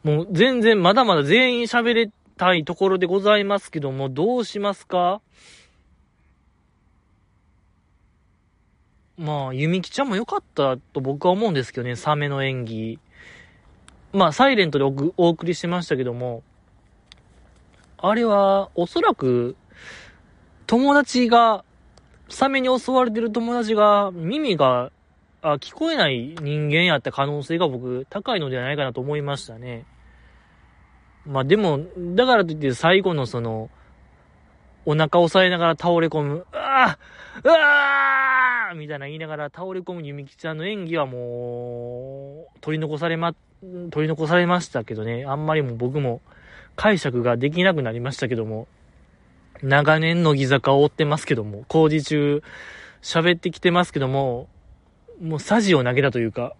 [0.03, 5.21] もう全然まだまだ全員喋れたいところでございますけども、どうしますか？
[9.17, 12.99] まあ、ゆみきちゃんも良かったと僕は思うんですけどね、サメの演技。
[14.13, 16.41] まあ、サイレントでお送りしましたけども、
[17.97, 19.55] あれは、おそらく、
[20.65, 21.63] 友達が、
[22.31, 24.91] サメに襲われてる友達が、耳が、
[25.41, 29.85] あ、聞こえない人間やった可能性が僕、高いのではないかなと思いましたね。
[31.25, 31.79] まあでも、
[32.15, 33.69] だからといって最後のその、
[34.85, 36.99] お腹押さえながら倒れ込む、ああ
[37.43, 43.35] うわーみたいな言いながら倒れ込むゆみきちゃんの演技はもう、取り残されま、
[43.91, 46.21] 取り残されましたけどね、あんまりも僕も
[46.75, 48.67] 解釈ができなくなりましたけども、
[49.63, 52.43] 長年乃木坂を追ってますけども、工事中
[53.01, 54.47] 喋ってきてますけども、
[55.21, 56.55] もうサジを投げたというか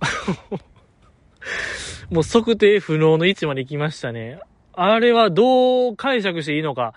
[2.11, 4.39] もう測定不能の位置まで来ましたね。
[4.73, 6.93] あれはどう解釈していいのか、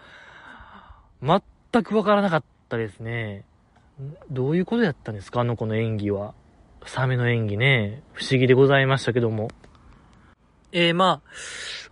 [1.22, 1.40] 全
[1.82, 3.44] くわからなかったですね。
[4.30, 5.40] どういうことやったんですか？
[5.40, 6.34] あの子の演技は。
[6.86, 8.02] サメの演技ね。
[8.12, 9.48] 不思議でございましたけども。
[10.72, 11.30] えー、まあ、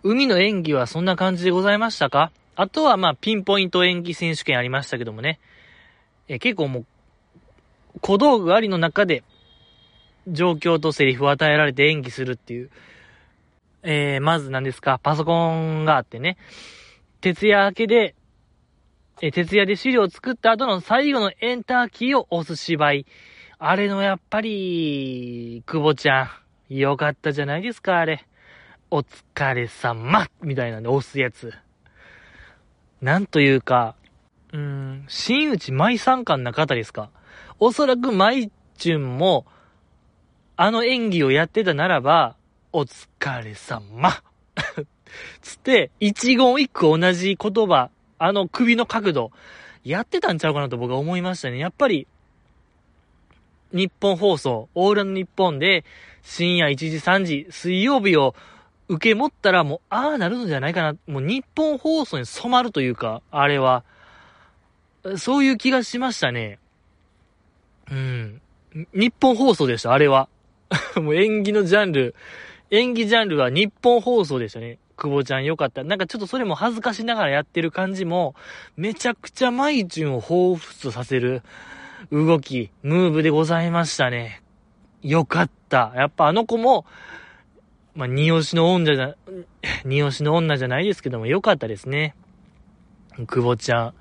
[0.03, 2.31] 海の演技はそんな感じでございましたか？
[2.55, 5.41] あとはまあ、ピンポイント演技選手権ありましたけどもね。
[6.29, 6.87] え、結構もう、
[8.01, 9.25] 小道具ありの中で、
[10.29, 12.71] 状況とセリフを与えられて演技するっていう。
[13.83, 15.01] えー、まず何ですか？
[15.03, 16.37] パソコンがあってね。
[17.21, 18.15] 徹夜明けで
[19.21, 23.07] え徹夜で資料を作った後の最後のエンターキーを押す芝居。
[23.59, 26.31] あれのやっぱり、久保ちゃ
[26.69, 28.27] ん、よかったじゃないですか、あれ。
[28.91, 31.53] お疲れ様みたいなんで押すやつ。
[33.03, 33.97] なんというか、
[34.53, 37.11] うーん、新内舞参加な方ですか？
[37.59, 39.45] おそらく舞チュンも、
[40.57, 42.37] あの演技をやってたならば、
[42.73, 44.23] お疲れ様
[45.43, 49.33] つって、一言一句同じ言葉あの首の角度、
[49.85, 51.59] やってたんちゃうかなと僕は思いましたね。
[51.59, 52.07] やっぱり、
[53.73, 55.85] 日本放送、オールの日本で、
[56.23, 58.37] 深夜1時3時、水曜日を
[58.93, 60.97] 受け持ったらもう、ああなるのじゃないかな。
[61.07, 63.85] もう日本放送に染まるというか、あれは。
[65.17, 66.59] そういう気がしましたね。
[67.91, 68.43] うん。
[68.93, 70.29] 日本放送でした、あれは。
[70.97, 72.15] もう演技のジャンル、
[72.71, 74.79] 演技ジャンルは日本放送でしたね。
[74.97, 75.85] 久保ちゃんよかった。
[75.85, 78.35] なんかちょっとそれも恥ずかしながらやってる感じも、
[78.77, 81.43] めちゃくちゃマイチュンを彷彿とさせる
[82.11, 84.43] 動き、ムーブでございましたね。
[85.03, 85.93] よかった。
[85.97, 86.85] やっぱあの子も、
[87.95, 89.15] まあ、二押しの女じゃ、
[89.85, 92.15] 二押しの女じゃないですけども、よかったですね。
[93.27, 93.95] 久保ちゃん。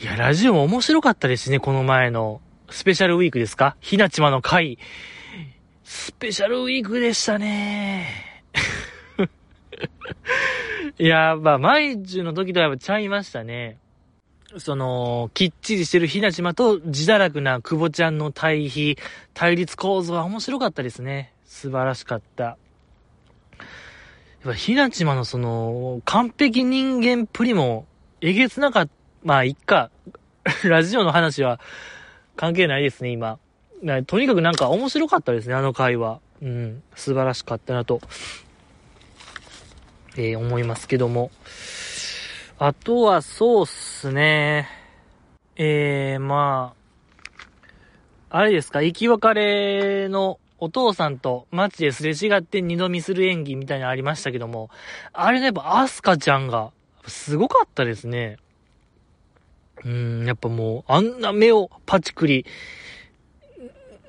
[0.00, 2.40] いや、ラジオも面白かったですね、この前の。
[2.70, 3.76] スペシャルウィークですか？
[3.80, 4.78] ひなちまの回。
[5.82, 8.42] スペシャルウィークでしたね。
[10.98, 13.78] いや、まあ、毎日の時とはやっぱちゃいましたね。
[14.56, 18.96] その、きっちりしてるひなちまと自堕落な久保ちゃんの対比、
[19.34, 21.33] 対立構造は面白かったですね。
[21.54, 22.42] 素晴らしかった。
[22.42, 22.56] やっ
[24.42, 27.86] ぱひなちまのその、完璧人間プリも、
[28.20, 28.92] えげつなかった。
[29.22, 29.90] まあ、いっか。
[30.64, 31.60] ラジオの話は
[32.34, 33.38] 関係ないですね、今。
[34.06, 36.20] とにかくなんか面白かったですね、あの回は。
[36.42, 38.00] うん、素晴らしかったなと
[40.16, 41.30] えー、思いますけども。
[42.58, 44.68] あとはそうっすね。
[45.54, 46.74] えー、ま
[48.28, 54.70] あ、あれですか、生き別れのお父さんと街ですれ違って二度見する演技みたいなのありましたけども、
[55.12, 56.72] あれね、やっぱアスカちゃんが、
[57.06, 58.38] すごかったですね。
[59.84, 62.46] うん、やっぱもう、あんな目をパチクリ、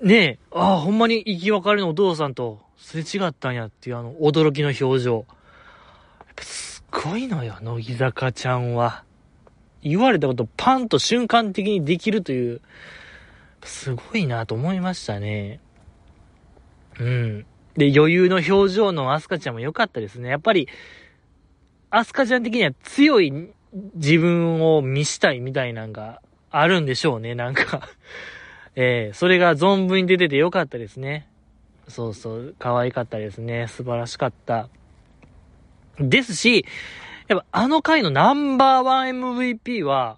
[0.02, 5.16] ねえ、ああ、ほんまに生き別れのお父さんとすれ違ったんやっていうあの、驚きの表情。
[5.16, 5.26] やっ
[6.36, 9.04] ぱすごいのよ、乃木坂ちゃんは。
[9.82, 12.62] 言われたことパンと瞬間的にできるという、
[13.64, 15.60] すごいなと思いましたね。
[17.00, 17.46] うん。
[17.76, 20.30] で、余裕の表情のアスカちゃんも良かったですね。
[20.30, 20.68] やっぱり、
[21.90, 23.32] アスカちゃん的には強い
[23.96, 27.90] 自分を見したいみたいなんがあるんでしょうね、なんか
[28.76, 31.28] ええー、それが存分に出てて良かったですね。
[31.88, 33.68] そうそう、可愛かったですね。
[33.68, 34.70] 素晴らしかった。
[36.00, 36.66] ですし、
[37.28, 40.18] やっぱあの回のナンバーワン MVP は、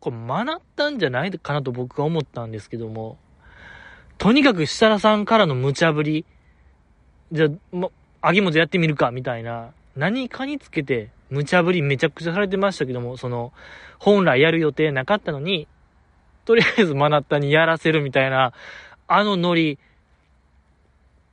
[0.00, 3.18] これ学ったんじゃないかなと僕は思ったんですけども、
[4.22, 6.24] とにかく設楽さんからの無茶ぶり、
[7.32, 13.52] じゃあ、も、あげもずやってみるか、みたいな、何かにつけて、無茶ぶりめちゃくちゃされてましたけども、その、
[13.98, 15.66] 本来やる予定なかったのに、
[16.44, 18.52] とりあえずマナッタにやらせるみたいな、
[19.08, 19.80] あのノリ、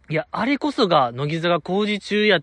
[0.10, 2.40] いや、あれこそが乃木坂工事中や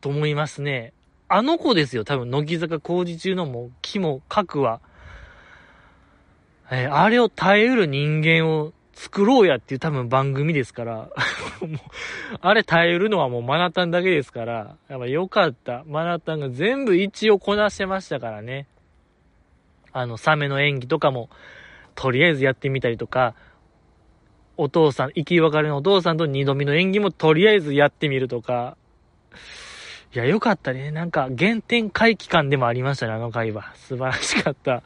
[0.00, 0.92] と思いますね。
[1.26, 4.80] あの子ですよ、多分、乃木坂工事中のもう、木も核は。
[6.70, 11.08] えー、あれを耐えうる人間を作ろうやっていう多分番組ですから、もう、
[12.42, 15.84] あれ耐えるのはもうマナタンだけですから、やっぱよかった。
[15.86, 18.66] マナタンが全部一応こなしてましたからね。
[19.94, 21.30] あの、サメの演技とかも、
[21.94, 23.34] とりあえずやってみたりとか、
[24.58, 28.76] お父さん、生き別れのお父さんと二度目の演技もとりあえずやってみるとか、
[30.14, 30.90] いや、よかったね。
[30.90, 33.72] なんか、原点回帰感でもありましたね、あの回は。
[33.76, 34.82] 素晴らしかった。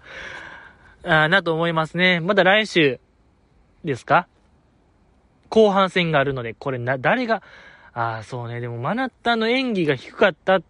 [1.03, 2.21] あなと思いますね。
[2.21, 3.01] まだ来週
[3.85, 4.27] ですか？
[5.51, 7.43] 後半戦があるので、これな、誰が、
[7.93, 8.61] ああ、そうね。
[8.61, 10.63] でも、マナッタの演技が低かったっ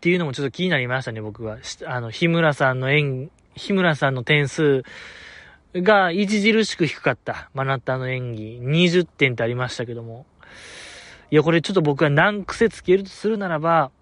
[0.00, 1.58] ていうのもちょっと気になりましたね、僕は。
[1.86, 4.82] あの、日村さんの演、日村さんの点数
[5.72, 7.48] が著しく低かった。
[7.54, 8.58] マナッタの演技。
[8.60, 10.26] 20点ってありましたけども。
[11.30, 13.92] いや、これちょっと僕は難癖つけるとするならば、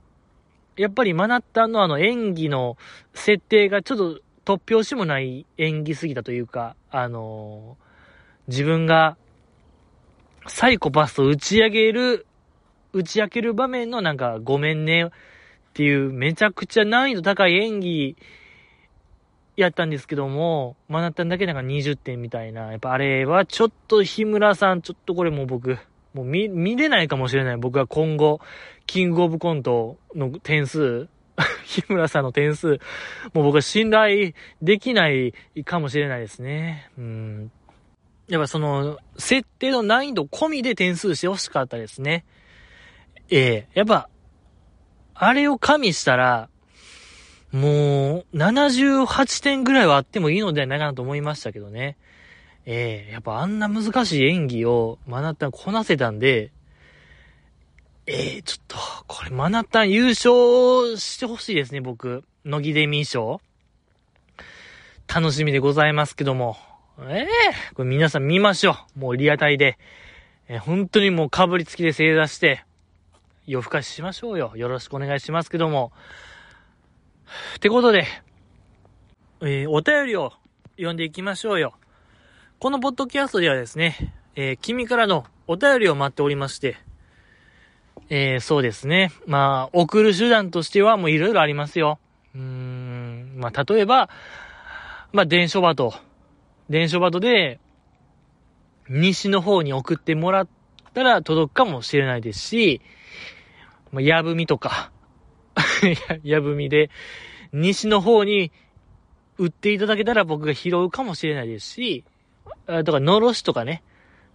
[0.77, 2.79] やっぱりマナッタのあの演技の
[3.13, 4.21] 設定がちょっと
[4.57, 7.88] 突拍子もない演技すぎたというか、あのー、
[8.49, 9.17] 自分が
[10.47, 12.27] サイコパスを打ち上げる、
[12.93, 15.11] 打ち明ける場面のなんかごめんねっ
[15.75, 18.17] ていうめちゃくちゃ難易度高い演技
[19.57, 22.71] やったんですけども、マナッタンだけなんか20点みたいな。
[22.71, 25.79] やっぱあれはちょっと日村さん、ちょっとこれもう僕、
[26.15, 27.57] もう見、見れないかもしれない。
[27.59, 28.41] 僕は今後、
[28.87, 31.09] キングオブコントの点数、
[31.65, 32.79] 日村さんの点数、
[33.35, 34.33] もう僕は信頼
[34.63, 35.35] できない
[35.65, 36.91] かもしれないですね。
[36.97, 37.53] うん。
[38.29, 42.25] やっぱその、設定の難易度込みで点数してほしかったですね。
[43.31, 44.09] ええー、やっぱ、
[45.15, 46.49] あれを加味したら、
[47.53, 51.97] もう、78点ぐらいはあってもいいのではないかなと思いましたけどね。
[52.67, 56.53] ええー、やっぱあんな難しい演技をマナッタンこなせたんで、
[58.07, 62.25] ええー、ちょっと、これマナッタン優勝してほしいですね、僕。
[62.45, 63.41] 乃木デミー賞。
[65.07, 66.59] 楽しみでございますけども。
[67.01, 68.99] ええー、これ皆さん見ましょう。
[68.99, 69.79] もうリアタイで。
[70.49, 72.65] えー、本当にもう被りつきで正座して、
[73.47, 74.53] 夜更かししましょうよ。
[74.57, 75.93] よろしくお願いしますけども。
[77.57, 78.07] ってことで、
[79.43, 80.33] えー、お便りを
[80.77, 81.75] 読んでいきましょうよ。
[82.59, 86.77] このポッドキャストではですね、えー、君からのお便りを待っておりまして、
[88.11, 89.13] えー、そうですね。
[89.27, 92.01] まあ、送る手段としてはもういろいろありますよ。
[92.35, 94.11] うーん、まあ、例えば、
[95.13, 96.08] まあ、電書バト。
[96.69, 97.61] 電書バトで、
[98.89, 100.49] 西の方に送ってもらっ
[100.95, 102.81] たら届くかもしれないですし、
[103.93, 104.91] まあ、やぶみとか、
[106.23, 106.91] やぶみで、
[107.53, 108.53] 西の方に
[109.39, 112.05] 売っていただけたら僕が拾うかもしれないですし、
[112.67, 113.83] あとか、のろしとかね、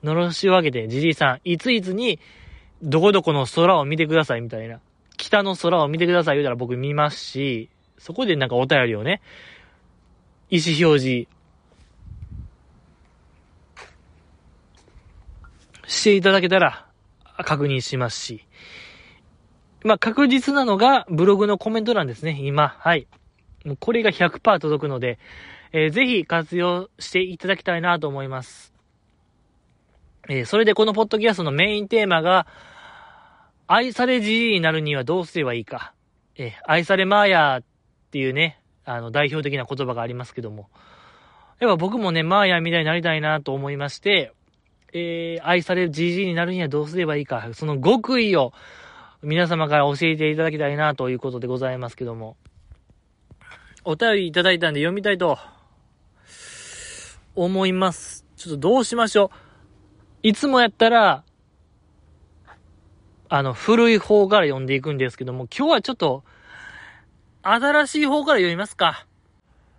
[0.04, 2.20] のろしを分けて、じじいさん、いついつに、
[2.82, 4.80] どこどこの空を見てくださいみたいな。
[5.18, 9.22] 北の空を見てください言うたら僕見ますし、そこでなんかお便りをね、
[10.50, 11.28] 意思表示
[15.86, 16.86] していただけたら
[17.46, 18.48] 確認しますし。
[19.84, 22.76] まあ、確実なのがブログのコメント欄ですね、今。
[22.80, 23.08] はい。
[23.66, 25.20] もうこれが100%届くので、
[25.74, 28.74] えー、ぜひ活用していただきたいなと思います。
[30.30, 32.48] えー、それでこのポッドキャストのメインテーマが、
[33.68, 35.94] 愛されじじいになるにはどうすればいいか。
[36.38, 37.64] えー、愛されマーヤーっ
[38.12, 40.70] ていうね、あの、代表的な言葉がありますけども。
[41.60, 44.34] やっぱ僕もね、マーヤーみたいになりたいなと思いまして、
[44.94, 47.50] えー、愛されるじじいになるにはどうすればいいか。
[47.54, 48.54] その極意を
[49.24, 52.38] 皆様から教えていただきたいなということでございますけども。
[53.86, 55.38] お便りいただいたんで読みたいと
[57.36, 58.26] 思います。
[58.38, 59.30] ちょっとどうしましょう。
[60.22, 61.24] いつもやったら、
[63.28, 66.24] あの、古い方から読んでいくんですけども、今日はちょっと、
[67.42, 69.06] 新しい方から読みますか。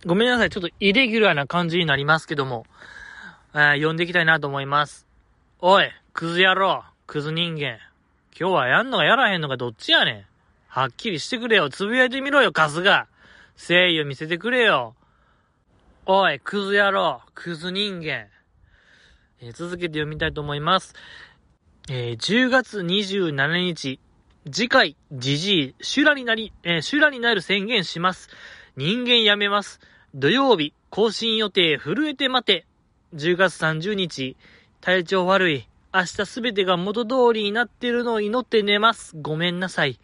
[0.05, 0.49] ごめんなさい。
[0.51, 2.65] ちょっとイレギュラーな感じになりますけども、
[3.53, 5.04] えー、読んでいきたいなと思います。
[5.67, 7.79] おい、クズ野郎、クズ人間。
[8.39, 10.25] 今日はやんのかやらへんのかどっちやねん。
[10.67, 11.71] はっきりしてくれよ。
[11.71, 13.07] つぶやいてみろよ、カスが。
[13.57, 14.93] 誠意を見せてくれよ。
[16.05, 18.27] おい、クズ野郎、クズ人間。
[19.41, 20.93] えー、続けて読みたいと思います。
[21.89, 23.99] えー、10月27日、
[24.51, 28.29] 次回、じじい、修羅になり、えー、修羅になる宣言します。
[28.77, 29.79] 人間やめます。
[30.13, 32.67] 土曜日、更新予定、震えて待て。
[33.15, 34.35] 10月30日、
[34.85, 35.67] 体調悪い。
[35.91, 39.15] 明日すべてが元通りになってるのを祈って寝ます。
[39.19, 39.99] ごめんなさい。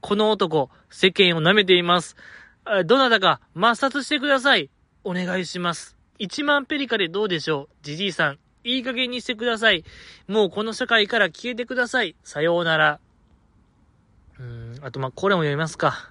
[0.00, 2.16] この男、世間を舐めています。
[2.84, 4.70] どなたか抹殺してください。
[5.04, 5.96] お願いします。
[6.18, 9.84] 1万ペリカでどうでしょうじじいさん、いい加減にしてください。
[10.26, 12.16] もうこの社会から消えてください。
[12.24, 12.98] さようなら。
[14.40, 16.10] うん、あとま、これも読みますか。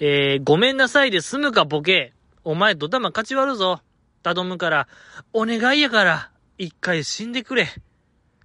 [0.00, 2.14] えー、ごめんなさいで済むかボケ。
[2.42, 3.80] お前ドタマ勝ち割るぞ。
[4.22, 4.88] 頼むから、
[5.32, 7.68] お願いやから、一回死んでくれ。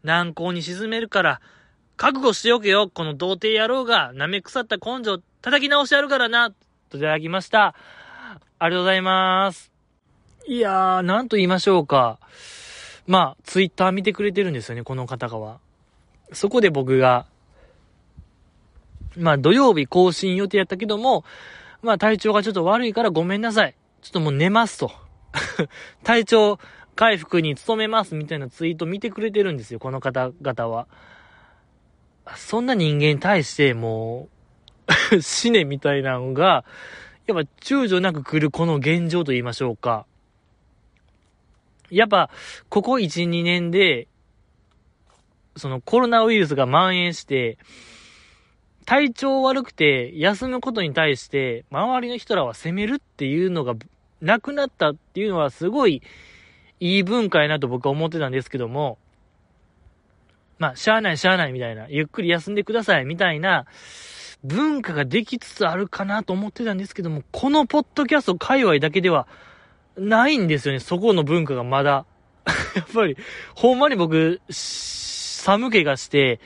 [0.03, 1.41] 難航に沈めるから、
[1.97, 2.89] 覚悟しておけよ。
[2.93, 6.53] この童貞野郎が舐め腐った根性叩き直してやるからな。
[6.93, 7.75] トいただきました。
[8.59, 9.71] ありがとうございます。
[10.47, 12.19] いやー、なんと言いましょうか。
[13.07, 15.59] まあ、ツイッター見てくれてるんですよね、この方がは。
[16.31, 17.25] そこで僕が、
[19.17, 21.23] まあ土曜日更新予定やったけども、
[21.81, 23.75] まあ体調がちょっと悪いからごめんなさい。
[24.01, 24.91] ちょっともう寝ますと。
[26.03, 26.59] 体調
[26.95, 30.87] 回復に努めますみたいなツイート見てくれてるんですよ、この方々は。
[32.35, 34.29] そんな人間に対しても
[35.11, 36.65] う 死ねみたいなのが、
[37.25, 40.05] やっぱ躊躇なく来るこの現状と言いましょうか。
[41.89, 42.29] やっぱ、
[42.69, 44.07] ここ1、2年で、
[45.55, 47.57] そのコロナウイルスが蔓延して、
[48.85, 53.75] 体調悪くて休むことに対して、周りの人らは責めるっていうのが
[54.23, 56.01] なくなったっていうのはすごい
[56.79, 58.97] いい文化やなと僕は思ってたんですけども、
[60.59, 63.65] まあ、しゃあないしゃあないみたいな、ゆっくり休んでくださいみたいな
[64.43, 69.27] 文化ができつつあるかなと思ってたんですけども、このポッドキャスト界隈だけでは
[69.97, 72.05] ないんですよね、そこの文化がまだ。
[72.75, 73.15] やっぱり、
[73.55, 76.39] ほんまに僕、寒気がして、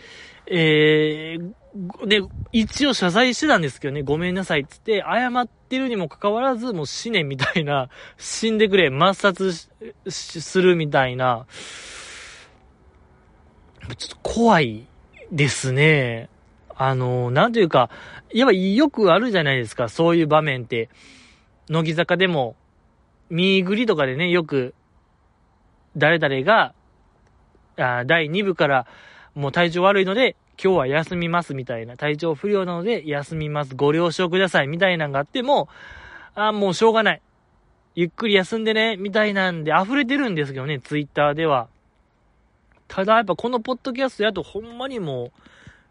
[0.46, 2.22] えー、で、
[2.52, 9.70] 一応謝罪してたんですけどね、ごめんなさいっつって、謝ってるにもかかわらず、もう死ねみたいな、 死んでくれ、抹殺
[10.10, 11.46] するみたいな、
[13.98, 14.88] ちょっと怖い
[15.32, 16.30] ですね。
[16.76, 17.90] あの、なんというか、
[18.34, 20.90] やっぱよくあるじゃないですか、そういう場面って。
[21.70, 22.56] 乃木坂でも、
[23.30, 24.74] ミーグリとかでね、よく、
[25.96, 26.74] 誰々が、
[27.78, 28.88] あ第2部から
[29.36, 35.70] もう体調悪いので、今日は休みますみたいな、体調不良なので休みます、ご了承くださいみたいなのがあっても、
[36.36, 37.22] あもうしょうがない。
[37.96, 41.68] ゆっくり休んでね、みたいなんで溢れてるんですけどね、ツイッターでは。
[42.88, 45.32] ただやっぱこのポッドキャストやとほんまにもう、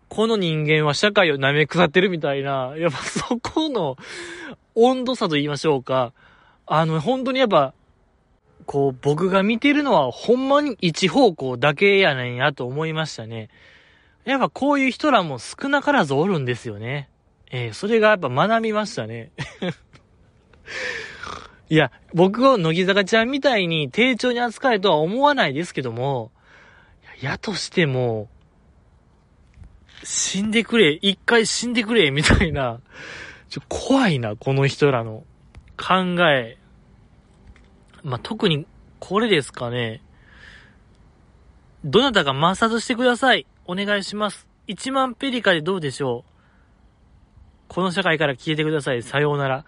[0.08, 3.96] この人間は社会を舐め腐ってるみたいな、やっぱそこの
[4.74, 6.12] 温度差と言いましょうか。
[6.66, 7.74] あの、本当にやっぱ、
[8.66, 13.48] こう、僕が見てるのはほんまに一方向だけやねんやと思いましたね。
[14.26, 17.08] やっぱこういう人らも少なからずおるんですよね。
[17.50, 19.30] えー、それがやっぱ学びましたね。
[21.70, 26.32] いや、僕を乃木坂ちゃんみたいに丁重に扱えとは思わないですけども、
[27.20, 28.28] やとしても、
[30.02, 32.80] 死んでくれ、一回死んでくれ、みたいな、
[33.48, 35.24] ちょ、怖いな、この人らの
[35.76, 36.58] 考え。
[38.02, 38.66] まあ、特に、
[38.98, 40.02] これですかね。
[41.84, 43.46] どなたか抹殺してください。
[43.66, 44.48] お願いします。
[44.68, 46.30] 1万ペリカでどうでしょう？
[47.68, 49.02] この社会から消えてください。
[49.02, 49.64] さようなら。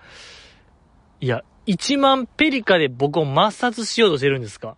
[1.21, 4.77] いや、1万ペリカで僕を抹殺しようとしてるんですか？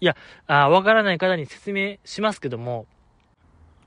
[0.00, 2.86] いや、あわからない方に説明しますけども、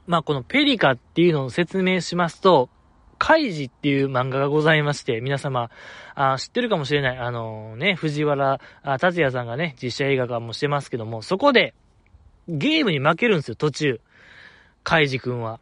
[0.05, 2.69] まあ、このペリカっていうのを説明しますと、
[3.17, 5.69] カイジっていう漫画がございまして、皆様、
[6.13, 7.17] あ知ってるかもしれない。
[7.17, 8.59] あのー、ね、藤原
[8.99, 11.73] 達也さんがね、実写映画化もしてますけども、そこで、
[12.49, 14.01] ゲームに負けるんですよ、途中。
[14.83, 15.59] カイジ君は。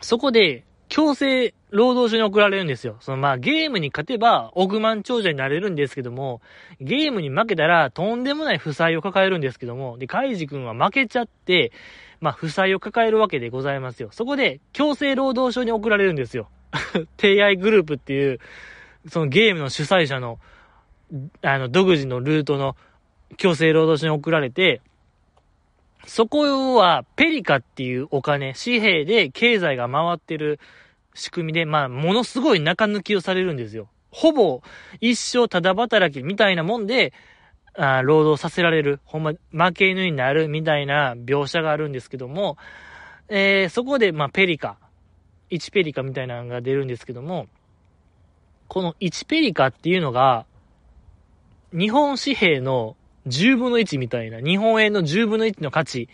[0.00, 2.96] そこで、強制労働所に送られるんですよ。
[3.00, 6.42] そのまあゲームに勝てば億万長者になれるんですけども、
[6.80, 11.70] ゲームに負けたらとんでもない負債を抱えるんですけども、で、カイジ君は負けちゃって、
[12.20, 14.08] まあ負債を抱えるわけでございますよ。
[14.10, 16.48] そこで強制労働所に送られるんですよ。
[17.18, 18.40] 提愛グループっていう、
[19.08, 20.40] そのゲームの主催者の、
[21.42, 22.76] あの、独自のルートの
[23.36, 24.80] 強制労働所に送られて、
[26.06, 30.58] そこは、ペリカっていうお金、紙幣で経済が回ってる
[31.14, 33.88] 仕組みで、まあ、ものすごい中抜きをされるんですよ。
[34.10, 34.62] ほぼ、
[35.00, 37.12] 一生ただ働きみたいなもんで、
[37.74, 39.00] あ労働させられる。
[39.04, 42.56] ほんま、負け犬になるみたいな描写があるんですけども、
[43.28, 44.76] えー、そこで、まあ、ペリカ、
[45.50, 47.46] 1ペリカみたいなのが出るんですけども、
[48.68, 50.46] この1ペリカっていうのが、
[51.72, 52.96] 日本紙幣の
[53.26, 56.08] 10分の1みたいな、日本円の10分の1の価値。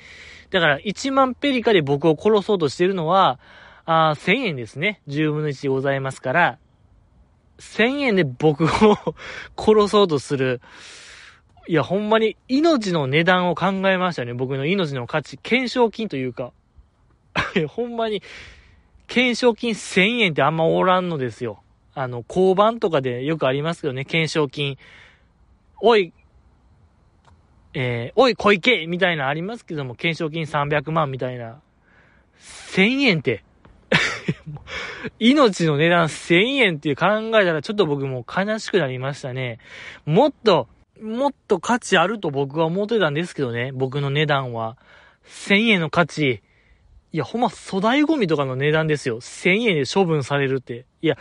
[0.51, 3.39] だから1万ペリカで僕を殺そうとしてるのは、
[3.85, 5.01] あ1000円ですね。
[5.09, 6.59] 10分の1でございますから、
[7.59, 8.69] 1000円で僕を
[9.57, 10.61] 殺そうとする。
[11.69, 14.35] いや、ほんまに命の値段を考えましたね。
[14.35, 15.37] 僕の命の価値。
[15.37, 16.53] 懸賞金というか。
[17.69, 18.23] ほんまに、
[19.09, 21.63] 懸賞金1000円ってあんまおらんのですよ。
[21.95, 24.79] あの、交番とかでよくありますけどね、懸賞金。
[25.81, 26.13] おい、
[27.79, 31.61] えー、おい小池みたいなありますけども、懸賞金300万みたいな。
[32.41, 33.45] 1000円って。
[35.21, 39.59] 命の値段1000円っていう考えたらちょっと僕も悲しくなりましたね。
[40.07, 40.69] もっと、
[41.03, 43.73] もっと価値あると僕は思ってたんですけどね。
[43.75, 44.79] 僕の値段は。
[45.27, 46.41] 1000円の価値。
[47.13, 49.21] いや、ほんま粗大ゴミとかの値段ですよ。
[49.21, 50.87] 1000円で処分されるって。
[51.03, 51.19] いや、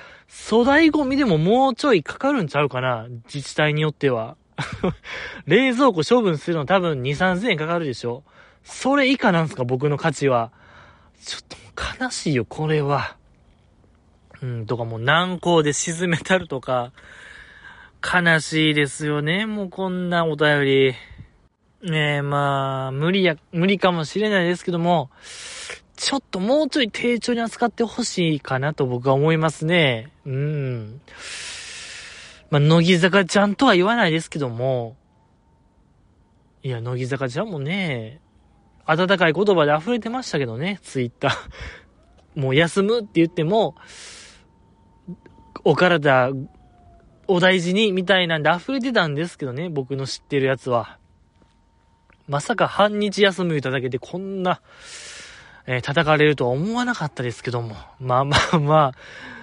[0.50, 4.38] 粗大ゴミでももうちょいかかるんちゃうかな自治体によっては。
[5.46, 8.24] 冷蔵庫処分するの多分2、3000円かかるでしょ
[8.64, 10.52] それ以下なんすか僕の価値は。
[11.24, 13.18] ちょっと悲しいよ、これは。
[14.42, 16.92] うん、とかもう難航で沈めたるとか、
[18.02, 20.96] 悲しいですよね、もうこんなお便り。
[21.84, 25.10] ねえ、まあ、無理や、無理かもしれないですけども、
[25.96, 30.12] ちょっともうちょい丁重に扱ってほしいかなと僕は思いますね。
[30.26, 31.02] うん。
[32.56, 34.96] まあ、乃木坂ちゃんとは言わないですけども、
[36.64, 38.22] いや、乃木坂ちゃんもね、
[38.86, 41.34] 温かい言葉で溢れてましたけどね、ツイッター。
[42.40, 43.76] もう休むって言っても、
[45.66, 46.30] お体、
[47.28, 50.98] お大事に、みたいなんで溢れてたんですけどね、僕の知ってるやつは。
[52.30, 54.62] まさか半日休む言っただけでこんな、
[55.68, 57.76] えー、叩かれるとは思わなかったですけども。
[58.00, 59.35] まあまあまあ。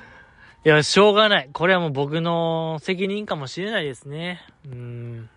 [0.65, 1.51] いや、しょうがない。
[1.53, 4.41] これはもう僕の責任かもしれないですね。
[4.65, 5.29] うん。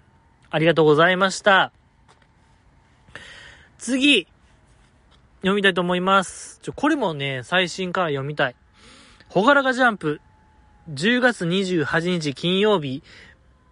[0.52, 1.72] ありがとうございました。
[3.80, 4.28] 次、
[5.40, 6.60] 読みたいと思います。
[6.62, 8.56] ちょ、これもね、最新から読みたい。
[9.28, 10.22] ほがらかジャンプ、
[10.94, 13.02] 10月28日金曜日、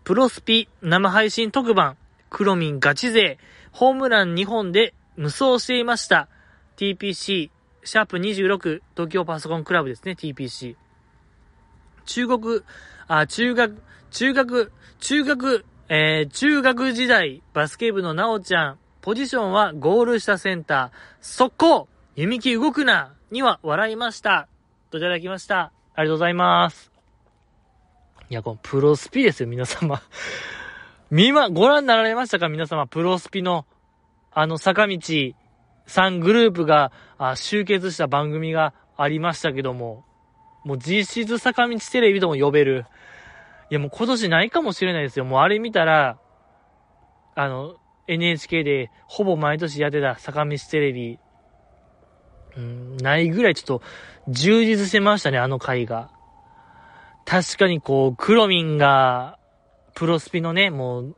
[0.03, 1.97] プロスピ生配信特番、
[2.31, 3.37] クロミンガチ勢、
[3.71, 6.29] ホームラン2本で無双していました。
[6.77, 10.77] TPC、シャープ26、東京パソコンクラブですね、TPC。
[12.05, 12.61] 中国、
[13.07, 13.81] あ、中学、
[14.11, 24.47] 中学、中学、えー、中学時代、バスケ部のなおちゃん、ポジションはゴール下センター、速攻弓木動くなには笑いました。
[24.91, 25.71] といただきました。
[25.95, 26.91] ありがとうございます。
[28.29, 30.01] いや、このプロスピですよ、皆様。
[31.11, 32.49] 見ま、ご覧になられましたか？
[32.49, 33.65] 皆様、プロスピの、
[34.31, 40.05] あの、坂道3グループが、あ集結した番組がありましたけども、
[40.63, 42.85] もう実質坂道テレビとも呼べる。
[43.69, 45.25] いや、もう今年ないかもしれないですよ。
[45.25, 46.17] もうあれ見たら、
[47.35, 47.75] あの、
[48.07, 51.19] NHK でほぼ毎年やってた坂道テレビ、
[52.55, 53.81] うん、ないぐらいちょっと
[54.27, 56.11] 充実してましたね、あの回が。
[57.25, 59.37] 確かにこう、クロミンが、
[59.95, 61.15] プロスピのね、もう、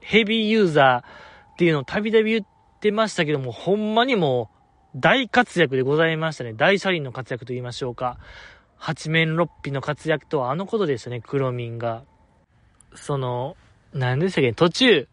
[0.00, 2.46] ヘビーユーザーっていうのをたびたび言っ
[2.80, 4.58] てましたけども、ほんまにもう、
[4.96, 6.54] 大活躍でございましたね。
[6.54, 8.18] 大車輪の活躍と言いましょうか。
[8.78, 12.04] 八面六臂の活躍とはあのことでしたね、クロミンが。
[12.94, 13.56] その、
[13.92, 15.08] 何でしたっけ、途中、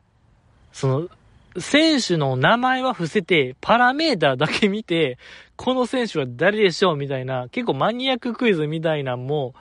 [0.71, 1.09] その、
[1.57, 5.17] 選手の名前は伏せて、パラメーターだけ見て、
[5.55, 9.55] この選手は誰でしょうみたいな、結構マニアッククイズみたいなんも、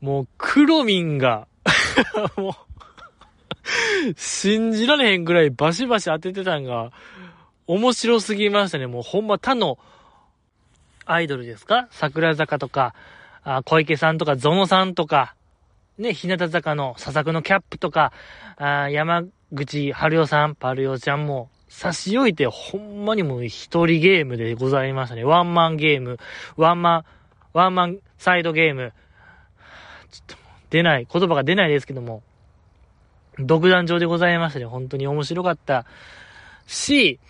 [0.00, 1.48] もう、クロミンが
[2.36, 2.54] もう
[4.16, 6.92] 信じられへんぐらいバシバシ当ててたんが、
[7.66, 8.86] 面白すぎましたね。
[8.86, 9.78] もうほんま他の
[11.06, 11.88] アイドルですか？
[11.90, 12.94] 桜坂とか、
[13.44, 15.34] あ小池さんとか、ゾノさんとか、
[15.98, 18.12] ね、日向坂の佐々木のキャップとか、
[18.56, 25.24] あ山口春代さん、パルヨちゃんも、差し置いて、ほんまにもう一人ゲームでございましたね。
[25.24, 26.18] ワンマンゲーム、
[26.56, 27.04] ワンマン、
[27.52, 28.92] ワンマンサイドゲーム。
[30.10, 30.36] ちょっと、
[30.70, 32.22] 出ない、言葉が出ないですけども、
[33.38, 34.64] 独壇場でございましたね。
[34.64, 35.86] 本当に面白かった
[36.66, 37.20] し、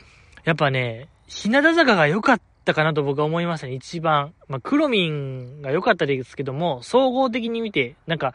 [0.44, 3.74] やっぱね、日向坂が良かったかなと僕は思いましたね。
[3.74, 4.34] 一番。
[4.48, 8.34] まあ、クロミンが良かったですけども、総合的に見て、なんか、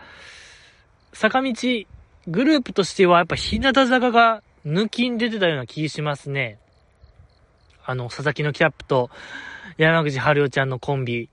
[1.14, 1.54] 坂道
[2.28, 6.58] グループとしてはやっぱ日向坂が抜きに出てたような気しますね。
[7.86, 9.10] あの、佐々木のキャップと
[9.78, 11.30] 山口春代ちゃんのコンビ。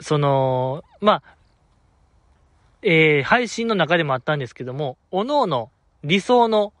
[0.00, 1.22] その、まあ、
[2.82, 5.70] えー、配信の中でもあったんですけども、おのおの
[6.04, 6.72] 理想の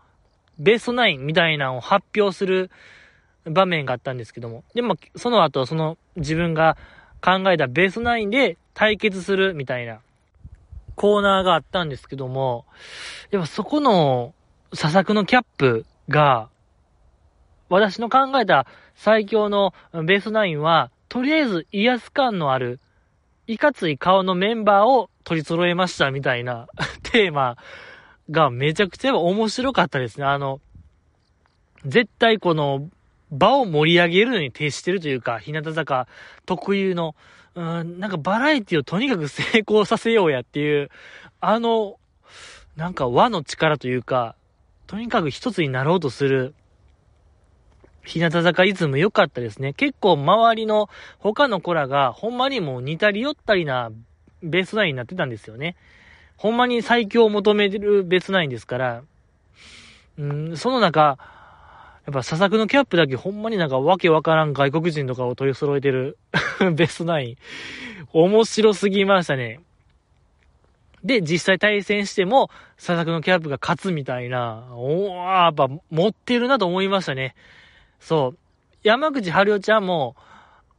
[0.58, 2.70] ベストナインみたいなのを発表する
[3.44, 6.76] 場面があったんですけども、でも、その後、その自分が
[7.20, 10.00] 考えたベースナインで対決するみたいな。
[10.96, 12.66] コーナーがあったんですけども、
[13.30, 14.32] やっぱそこの
[14.70, 16.48] 佐々木のキャップが、
[17.68, 22.80] 私の考えた最強のベースナインは、とりあえず威圧感のある、
[23.46, 26.66] いかつい顔のメンバーを取り揃えましたみたいな
[27.02, 27.56] テーマ
[28.30, 30.26] がめちゃくちゃ面白かったですね。
[30.26, 30.60] あの、
[31.84, 32.88] 絶対この
[33.34, 36.06] 場を盛り上げるのに徹してるというか、日向坂
[36.46, 37.14] 特有の、
[37.54, 40.90] うん、なんかバラエティをとにかく成功させようやっていう、
[41.40, 41.98] あの、
[42.76, 44.34] なんか和の力というか、
[44.86, 46.54] とにかく一つになろうとする、
[48.04, 49.72] 日向坂イズム良かったですね。
[49.72, 53.90] 結構周りの他の子らがほんまにもう似たり寄ったりな
[54.42, 55.74] ベースラインになってたんですよね。
[56.36, 59.02] ほんまに最強を求めるベースラインですから、
[60.18, 61.18] うん、その中、
[62.06, 66.18] やっぱ佐々木のキャップだけほんまになんかわけわからん外国人とかを取り揃えてる
[66.74, 67.36] ベストナイン。
[68.12, 69.60] 面白すぎましたね。
[71.02, 77.34] で、実際対戦しても、佐々木のキャップが勝つみたいな、おー、やっぱ持ってるなと思いましたね。
[78.00, 78.38] そう。
[78.82, 80.16] 山口春代ちゃんも、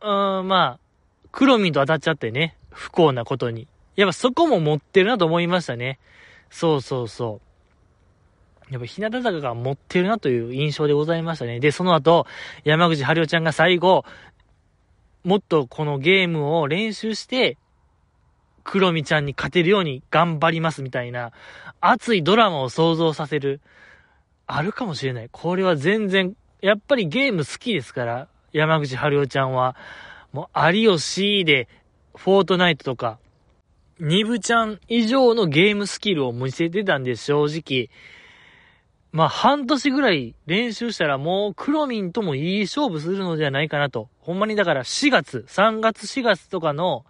[0.02, 0.80] うーん、まあ、
[1.32, 3.68] 黒ミンと当たっちゃってね、不幸なことに。
[3.96, 6.00] やっぱそこも持ってるなと思いましたね。
[6.50, 7.45] そうそうそう。
[8.72, 11.60] やっぱ日向坂が持ってるなという印象でございましたね。
[11.60, 12.26] で、その後、
[12.64, 14.06] 山口春代ちゃんが最後、
[15.24, 17.58] もっとこのゲームを練習して、
[18.64, 21.32] 黒みちゃんに勝てるように頑張りますみたいな、
[21.80, 23.62] 熱いドラマを想像させる、
[24.48, 25.30] あるかもしれない。
[25.32, 29.76] これは全然、やっぱりゲーム好きですから、山口春代ちゃんは。
[30.34, 31.68] もう、有吉で、
[32.16, 33.20] フォートナイトとか、
[34.00, 37.90] ニブちゃん以上のゲームスキルを見せてたんで、正直。
[39.16, 44.10] まあ、半年ぐらい練習したらもう、クロミンともいい勝負するのではないかなと。
[44.20, 47.06] ほんまにだから4月、3月4月とかの、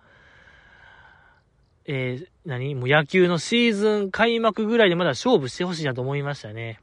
[1.87, 2.75] えー、何？
[2.75, 6.79] もう野球のシーズン開幕ぐらいでまだ勝負してほしいなと思いましたね。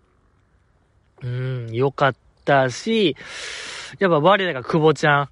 [1.23, 2.15] うん、よかっ
[2.45, 3.17] たし、
[4.01, 5.29] やっぱ我らが久保ちゃん。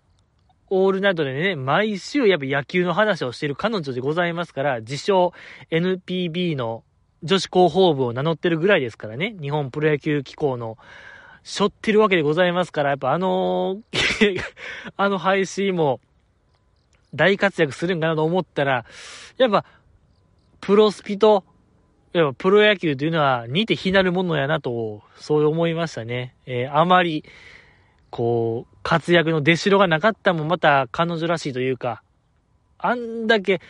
[0.73, 5.33] オールナイトでね、毎週やっぱ野球の話をしてる彼女でございますから、自称
[5.73, 6.85] NPB の
[7.23, 10.79] 女子広報部を名乗ってるぐらいですからね、日本プロ野球機構の、
[11.43, 13.79] 背負ってるわけでございますから、やっぱあの
[14.97, 16.01] あの配信も
[17.15, 18.85] 大活躍するんかなと思ったら、
[19.37, 19.65] やっぱ、
[20.61, 21.45] プロスピと、
[22.13, 26.35] やっぱプロ野球というのは似て非なるものやなと、そう思いましたね。
[26.47, 27.25] えー、あまり、
[28.11, 32.03] こう、活躍の出しろがなかったもまた彼女らしいというか、
[32.79, 33.61] あんだけ、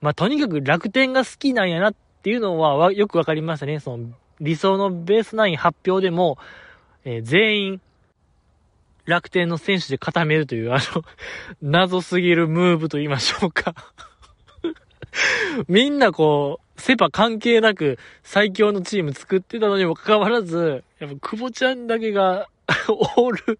[0.00, 3.80] まあ、とにかく楽天が好きなんやなっっていうのはよくわかりましたね。
[3.80, 4.10] その、
[4.40, 6.36] 理想のベースナイン発表でも、
[7.04, 7.80] えー、全員、
[9.06, 11.02] 楽天の選手で固めるという、あの、
[11.62, 13.74] 謎すぎるムーブと言いましょうか
[15.66, 22.48] みんなこう、セパ関係なく最強のチーム作ってたのにもかかわらず、やっぱ久保ちゃんだけが
[22.88, 23.58] オール、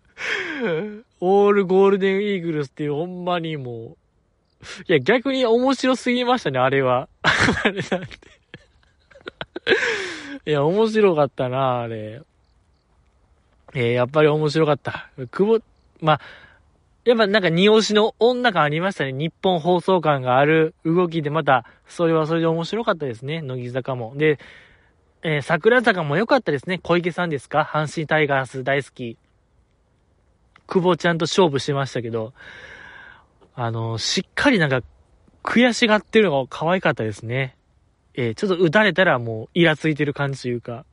[1.21, 3.97] オールゴールデンイーグルスっていうほんまにもう、
[4.87, 7.09] いや逆に面白すぎましたね、あれは。
[7.23, 8.40] あれなんて。
[10.47, 12.23] いや、面白かったな、あれ。
[13.75, 15.11] えー、やっぱり面白かった。
[15.31, 15.65] 久保、
[16.01, 16.21] まあ、
[17.05, 19.13] やっぱなんか二押しの女感ありましたね。
[19.13, 23.43] 日本放送感がある動きでまた、それはそれで面白かったですね。
[23.43, 24.15] 乃木坂も。
[24.17, 24.39] で、
[25.23, 26.79] えー、桜坂も良かったですね。
[26.79, 27.63] 小池さんですか？
[27.71, 29.17] 阪神タイガース大好き。
[30.67, 32.33] 久保ちゃんと勝負してましたけど、
[33.55, 34.81] あのー、しっかりなんか、
[35.43, 37.57] 悔しがってるのが可愛かったですね。
[38.21, 40.85] えー、ちょっと打たれたらもうイラついてる感じというか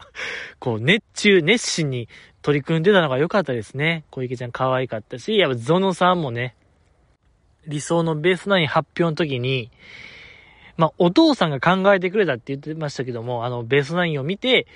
[0.58, 2.08] こう熱中、熱心に
[2.40, 4.04] 取り組んでたのが良かったですね。
[4.10, 6.54] 小池ちゃん可愛かったし、やっぱゾノさんもね、
[7.66, 9.70] 理想のベースナイン発表の時に、
[10.78, 14.66] まあ、お父さんが考えてくれたって言ってましたけども、あの、ベースナインを見て、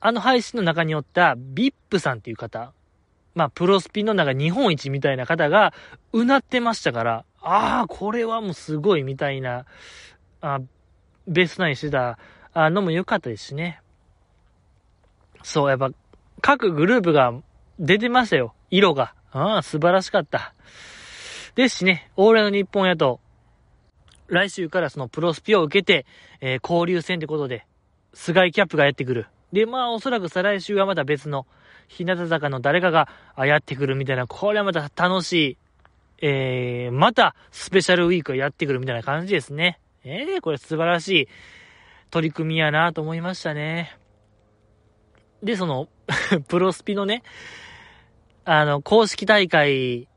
[0.00, 2.72] あの配信の中におったビップさんっていう方、
[3.34, 5.72] まあ、プロスピンの中日本一みたいな方が、
[6.12, 9.64] うなってましたから、ああ、これはもうすごいみたいな、
[10.40, 10.60] あ
[11.28, 12.18] ベースナインしてた
[12.54, 13.80] のも良かったですしね。
[15.42, 15.90] そう、やっぱ、
[16.40, 17.32] 各グループが
[17.78, 18.54] 出てましたよ。
[18.70, 19.14] 色が。
[19.30, 20.54] ああ、素晴らしかった。
[21.54, 23.20] ですしね、オーレの日本やと、
[24.26, 26.06] 来週からそのプロスピを受けて、
[26.40, 27.66] えー、交流戦ってことで、
[28.14, 29.26] 菅井キャップがやってくる。
[29.52, 31.46] で、まあ、おそらく再来週はまた別の、
[31.88, 33.08] 日向坂の誰かが
[33.38, 35.56] やってくるみたいな、これはまた楽しい、
[36.20, 39.80] えー、またスペシャルウィークがやってくるみたいな感じですね。
[40.08, 41.28] ええ、これ素晴らしい
[42.10, 43.96] 取り組みやなと思いましたね。
[45.42, 45.88] で、その
[46.48, 47.22] プロスピのね、
[48.44, 50.08] あの、公式大会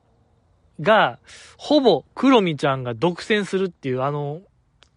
[0.79, 1.19] が、
[1.57, 4.41] ほぼ、クロミちゃんが独占するっていう、あの、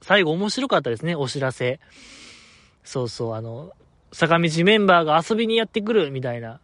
[0.03, 1.80] 最後面白かったですね、お知らせ。
[2.84, 3.72] そうそう、あの、
[4.12, 6.61] 坂道メンバーが遊びにやってくる、みたいな、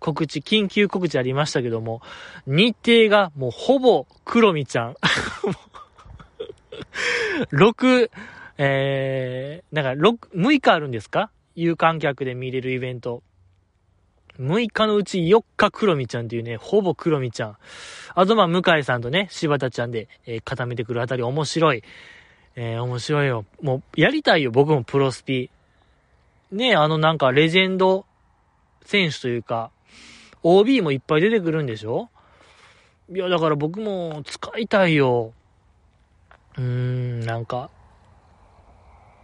[0.00, 2.02] 告知、緊急告知ありましたけども、
[2.46, 4.96] 日程がもうほぼ、クロミちゃん。
[7.52, 8.10] 6、
[8.58, 11.30] えー、なんか6、6日あるんですか？
[11.54, 13.22] 有観客で見れるイベント。
[14.38, 17.56] 6日のうち4日クロミちゃんっていうね、ほぼクロミちゃん。
[18.16, 21.84] あとまあ、向井さんとね、柴田ちゃんで、えー、固めてくるあたり面白い。
[22.56, 23.44] えー、面白いよ。
[23.62, 25.50] もう、やりたいよ、僕もプロスピ。
[26.50, 28.06] ねあのなんかレジェンド
[28.84, 29.70] 選手というか、
[30.42, 32.10] OB もいっぱい出てくるんでしょ？
[33.12, 35.32] いや、だから僕も使いたいよ。
[36.56, 37.70] うーん、なんか、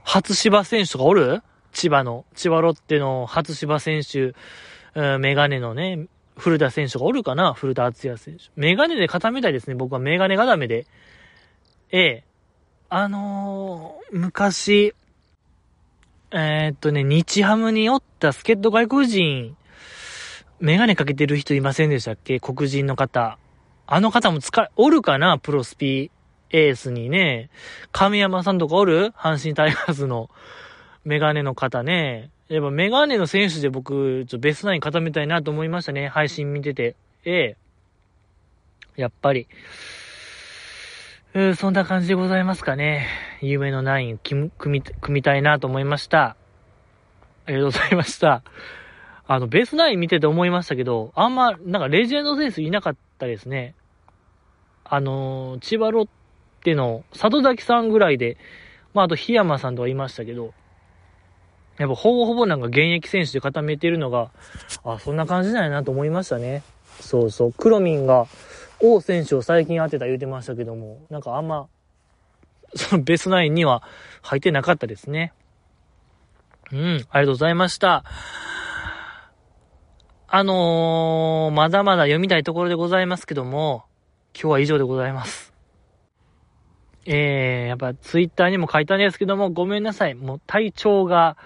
[0.04, 1.42] 初芝選手とかおる？
[1.72, 4.34] 千葉の、千葉ロッテの初芝選手、
[4.94, 6.06] うん、メガネのね、
[6.36, 7.52] 古田選手がおるかな？
[7.52, 8.44] 古田敦也選手。
[8.56, 9.74] メガネで固めたいですね。
[9.74, 10.86] 僕はメガネがダメで。
[11.92, 12.24] ええ。
[12.88, 14.94] あのー、昔、
[16.32, 19.56] えー、っとね、日ハムにおった助っ人外国人、
[20.58, 22.40] メガネかけてる人いませんでしたっけ？
[22.40, 23.38] 黒人の方。
[23.86, 25.38] あの方も使、おるかな？
[25.38, 26.10] プロスピ
[26.50, 27.50] エースにね。
[27.92, 29.12] 亀山さんとかおる？
[29.16, 30.30] 阪神タイガースの
[31.04, 32.30] メガネの方ね。
[32.48, 36.08] やっぱメガネの選手で僕、ちょベストナイン固めたいなと思いましたね。
[36.08, 36.96] 配信見てて。
[37.24, 37.56] ええ。
[38.96, 39.46] やっぱり。
[41.34, 43.06] うそんな感じでございますかね。
[43.40, 46.36] 夢のナイン組み、組みたいなと思いました。
[47.46, 48.42] ありがとうございました。
[49.28, 53.76] あの、ベースナイン見てて思いましたけど、あんま、なんかレジェンド選手いなかったですね。
[54.92, 56.08] あの千葉ロッ
[56.60, 58.36] テのを里崎さんぐらいで、
[58.94, 60.52] まあ、あと檜山さんとかいましたけど、
[61.78, 64.30] やっぱほぼほぼなんか現役選手で固めてるのが、
[64.84, 66.62] あ、そんな感じなんやなと思いましたね。
[67.00, 67.52] そうそう。
[67.52, 68.26] クロミンが、
[68.82, 71.68] 王選手を最近当てた言うてましたけども、なんかあんま、
[72.74, 73.82] そのベストナインには
[74.22, 75.32] 入ってなかったですね。
[76.72, 78.04] うん、ありがとうございました。
[80.28, 83.84] あのー、まだまだ読みたいところでございますけども、
[84.32, 85.49] 今日は以上でございます。
[87.12, 90.14] えー、やっぱツイッターにも書いたんですけども、ごめんなさい。
[90.14, 91.36] もう体調が、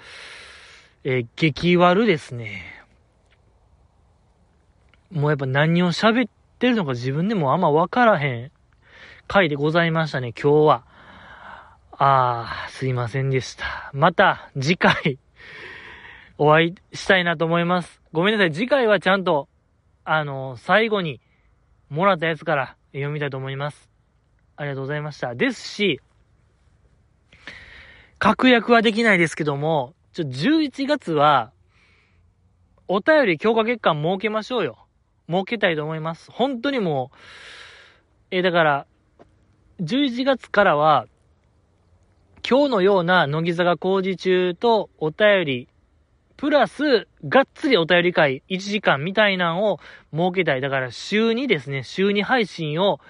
[1.04, 2.84] えー、激悪ですね。
[5.10, 8.52] もうやっぱ何を喋ってるのか自分でもあんまわからへん
[9.26, 10.84] 回でございましたね、今日は。
[11.92, 13.90] あー、すいませんでした。
[13.94, 15.18] また次回
[16.36, 18.02] お会いしたいなと思います。
[18.12, 18.52] ごめんなさい。
[18.52, 19.48] 次回はちゃんと、
[20.04, 21.22] あの、最後に
[21.88, 23.93] もらったやつから読みたいと思います。
[24.56, 25.34] ありがとうございました。
[25.34, 26.00] ですし、
[28.18, 31.52] 確約はできないですけども、ちょ、11月は、
[32.86, 34.86] お便り強化月間設けましょうよ。
[35.28, 36.30] 設けたいと思います。
[36.30, 37.16] 本当にもう、
[38.30, 38.86] えだから、
[39.80, 41.06] 11月からは、
[42.48, 45.68] 今日のような乃木坂工事中とお便り、
[46.36, 49.80] プラス、がっつりお便り会1時間みたいなんを
[50.12, 50.60] 設けたい。
[50.60, 53.00] だから週にですね、週に配信を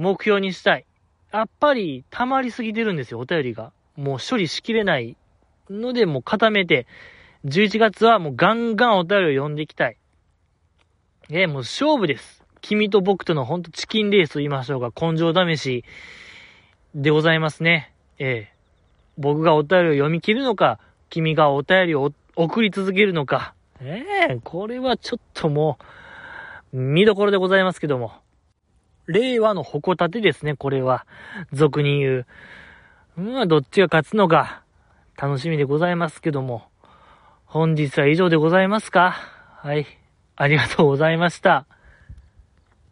[0.00, 0.86] 目標にしたい。
[1.30, 3.70] やっぱり溜まりすぎてるんですよ、お便りが。
[3.96, 5.14] もう処理しきれない
[5.68, 6.86] ので、もう固めて、
[7.44, 9.98] 11月はもうガンガンお便りを読んでいきたい。
[11.28, 12.42] え、もう勝負です。
[12.62, 15.84] 君と僕とのほんとチキンレースと言いましょうか、根性試し
[16.94, 17.92] でございますね。
[18.18, 18.54] ええ。
[19.18, 20.78] 僕がお便りを読み切るのか、
[21.10, 23.54] 君がお便りを送り続けるのか。
[23.82, 25.78] ええこれはちょっとも
[26.72, 28.12] う、見どころでございますけども。
[29.10, 31.04] 令和の矛立ですね、これは。
[31.52, 32.26] 俗に言う。
[33.20, 34.62] まあ、どっちが勝つのか、
[35.20, 36.64] 楽しみでございますけども。
[37.44, 39.16] 本日は以上でございますか？
[39.62, 39.84] はい。
[40.36, 41.66] ありがとうございました。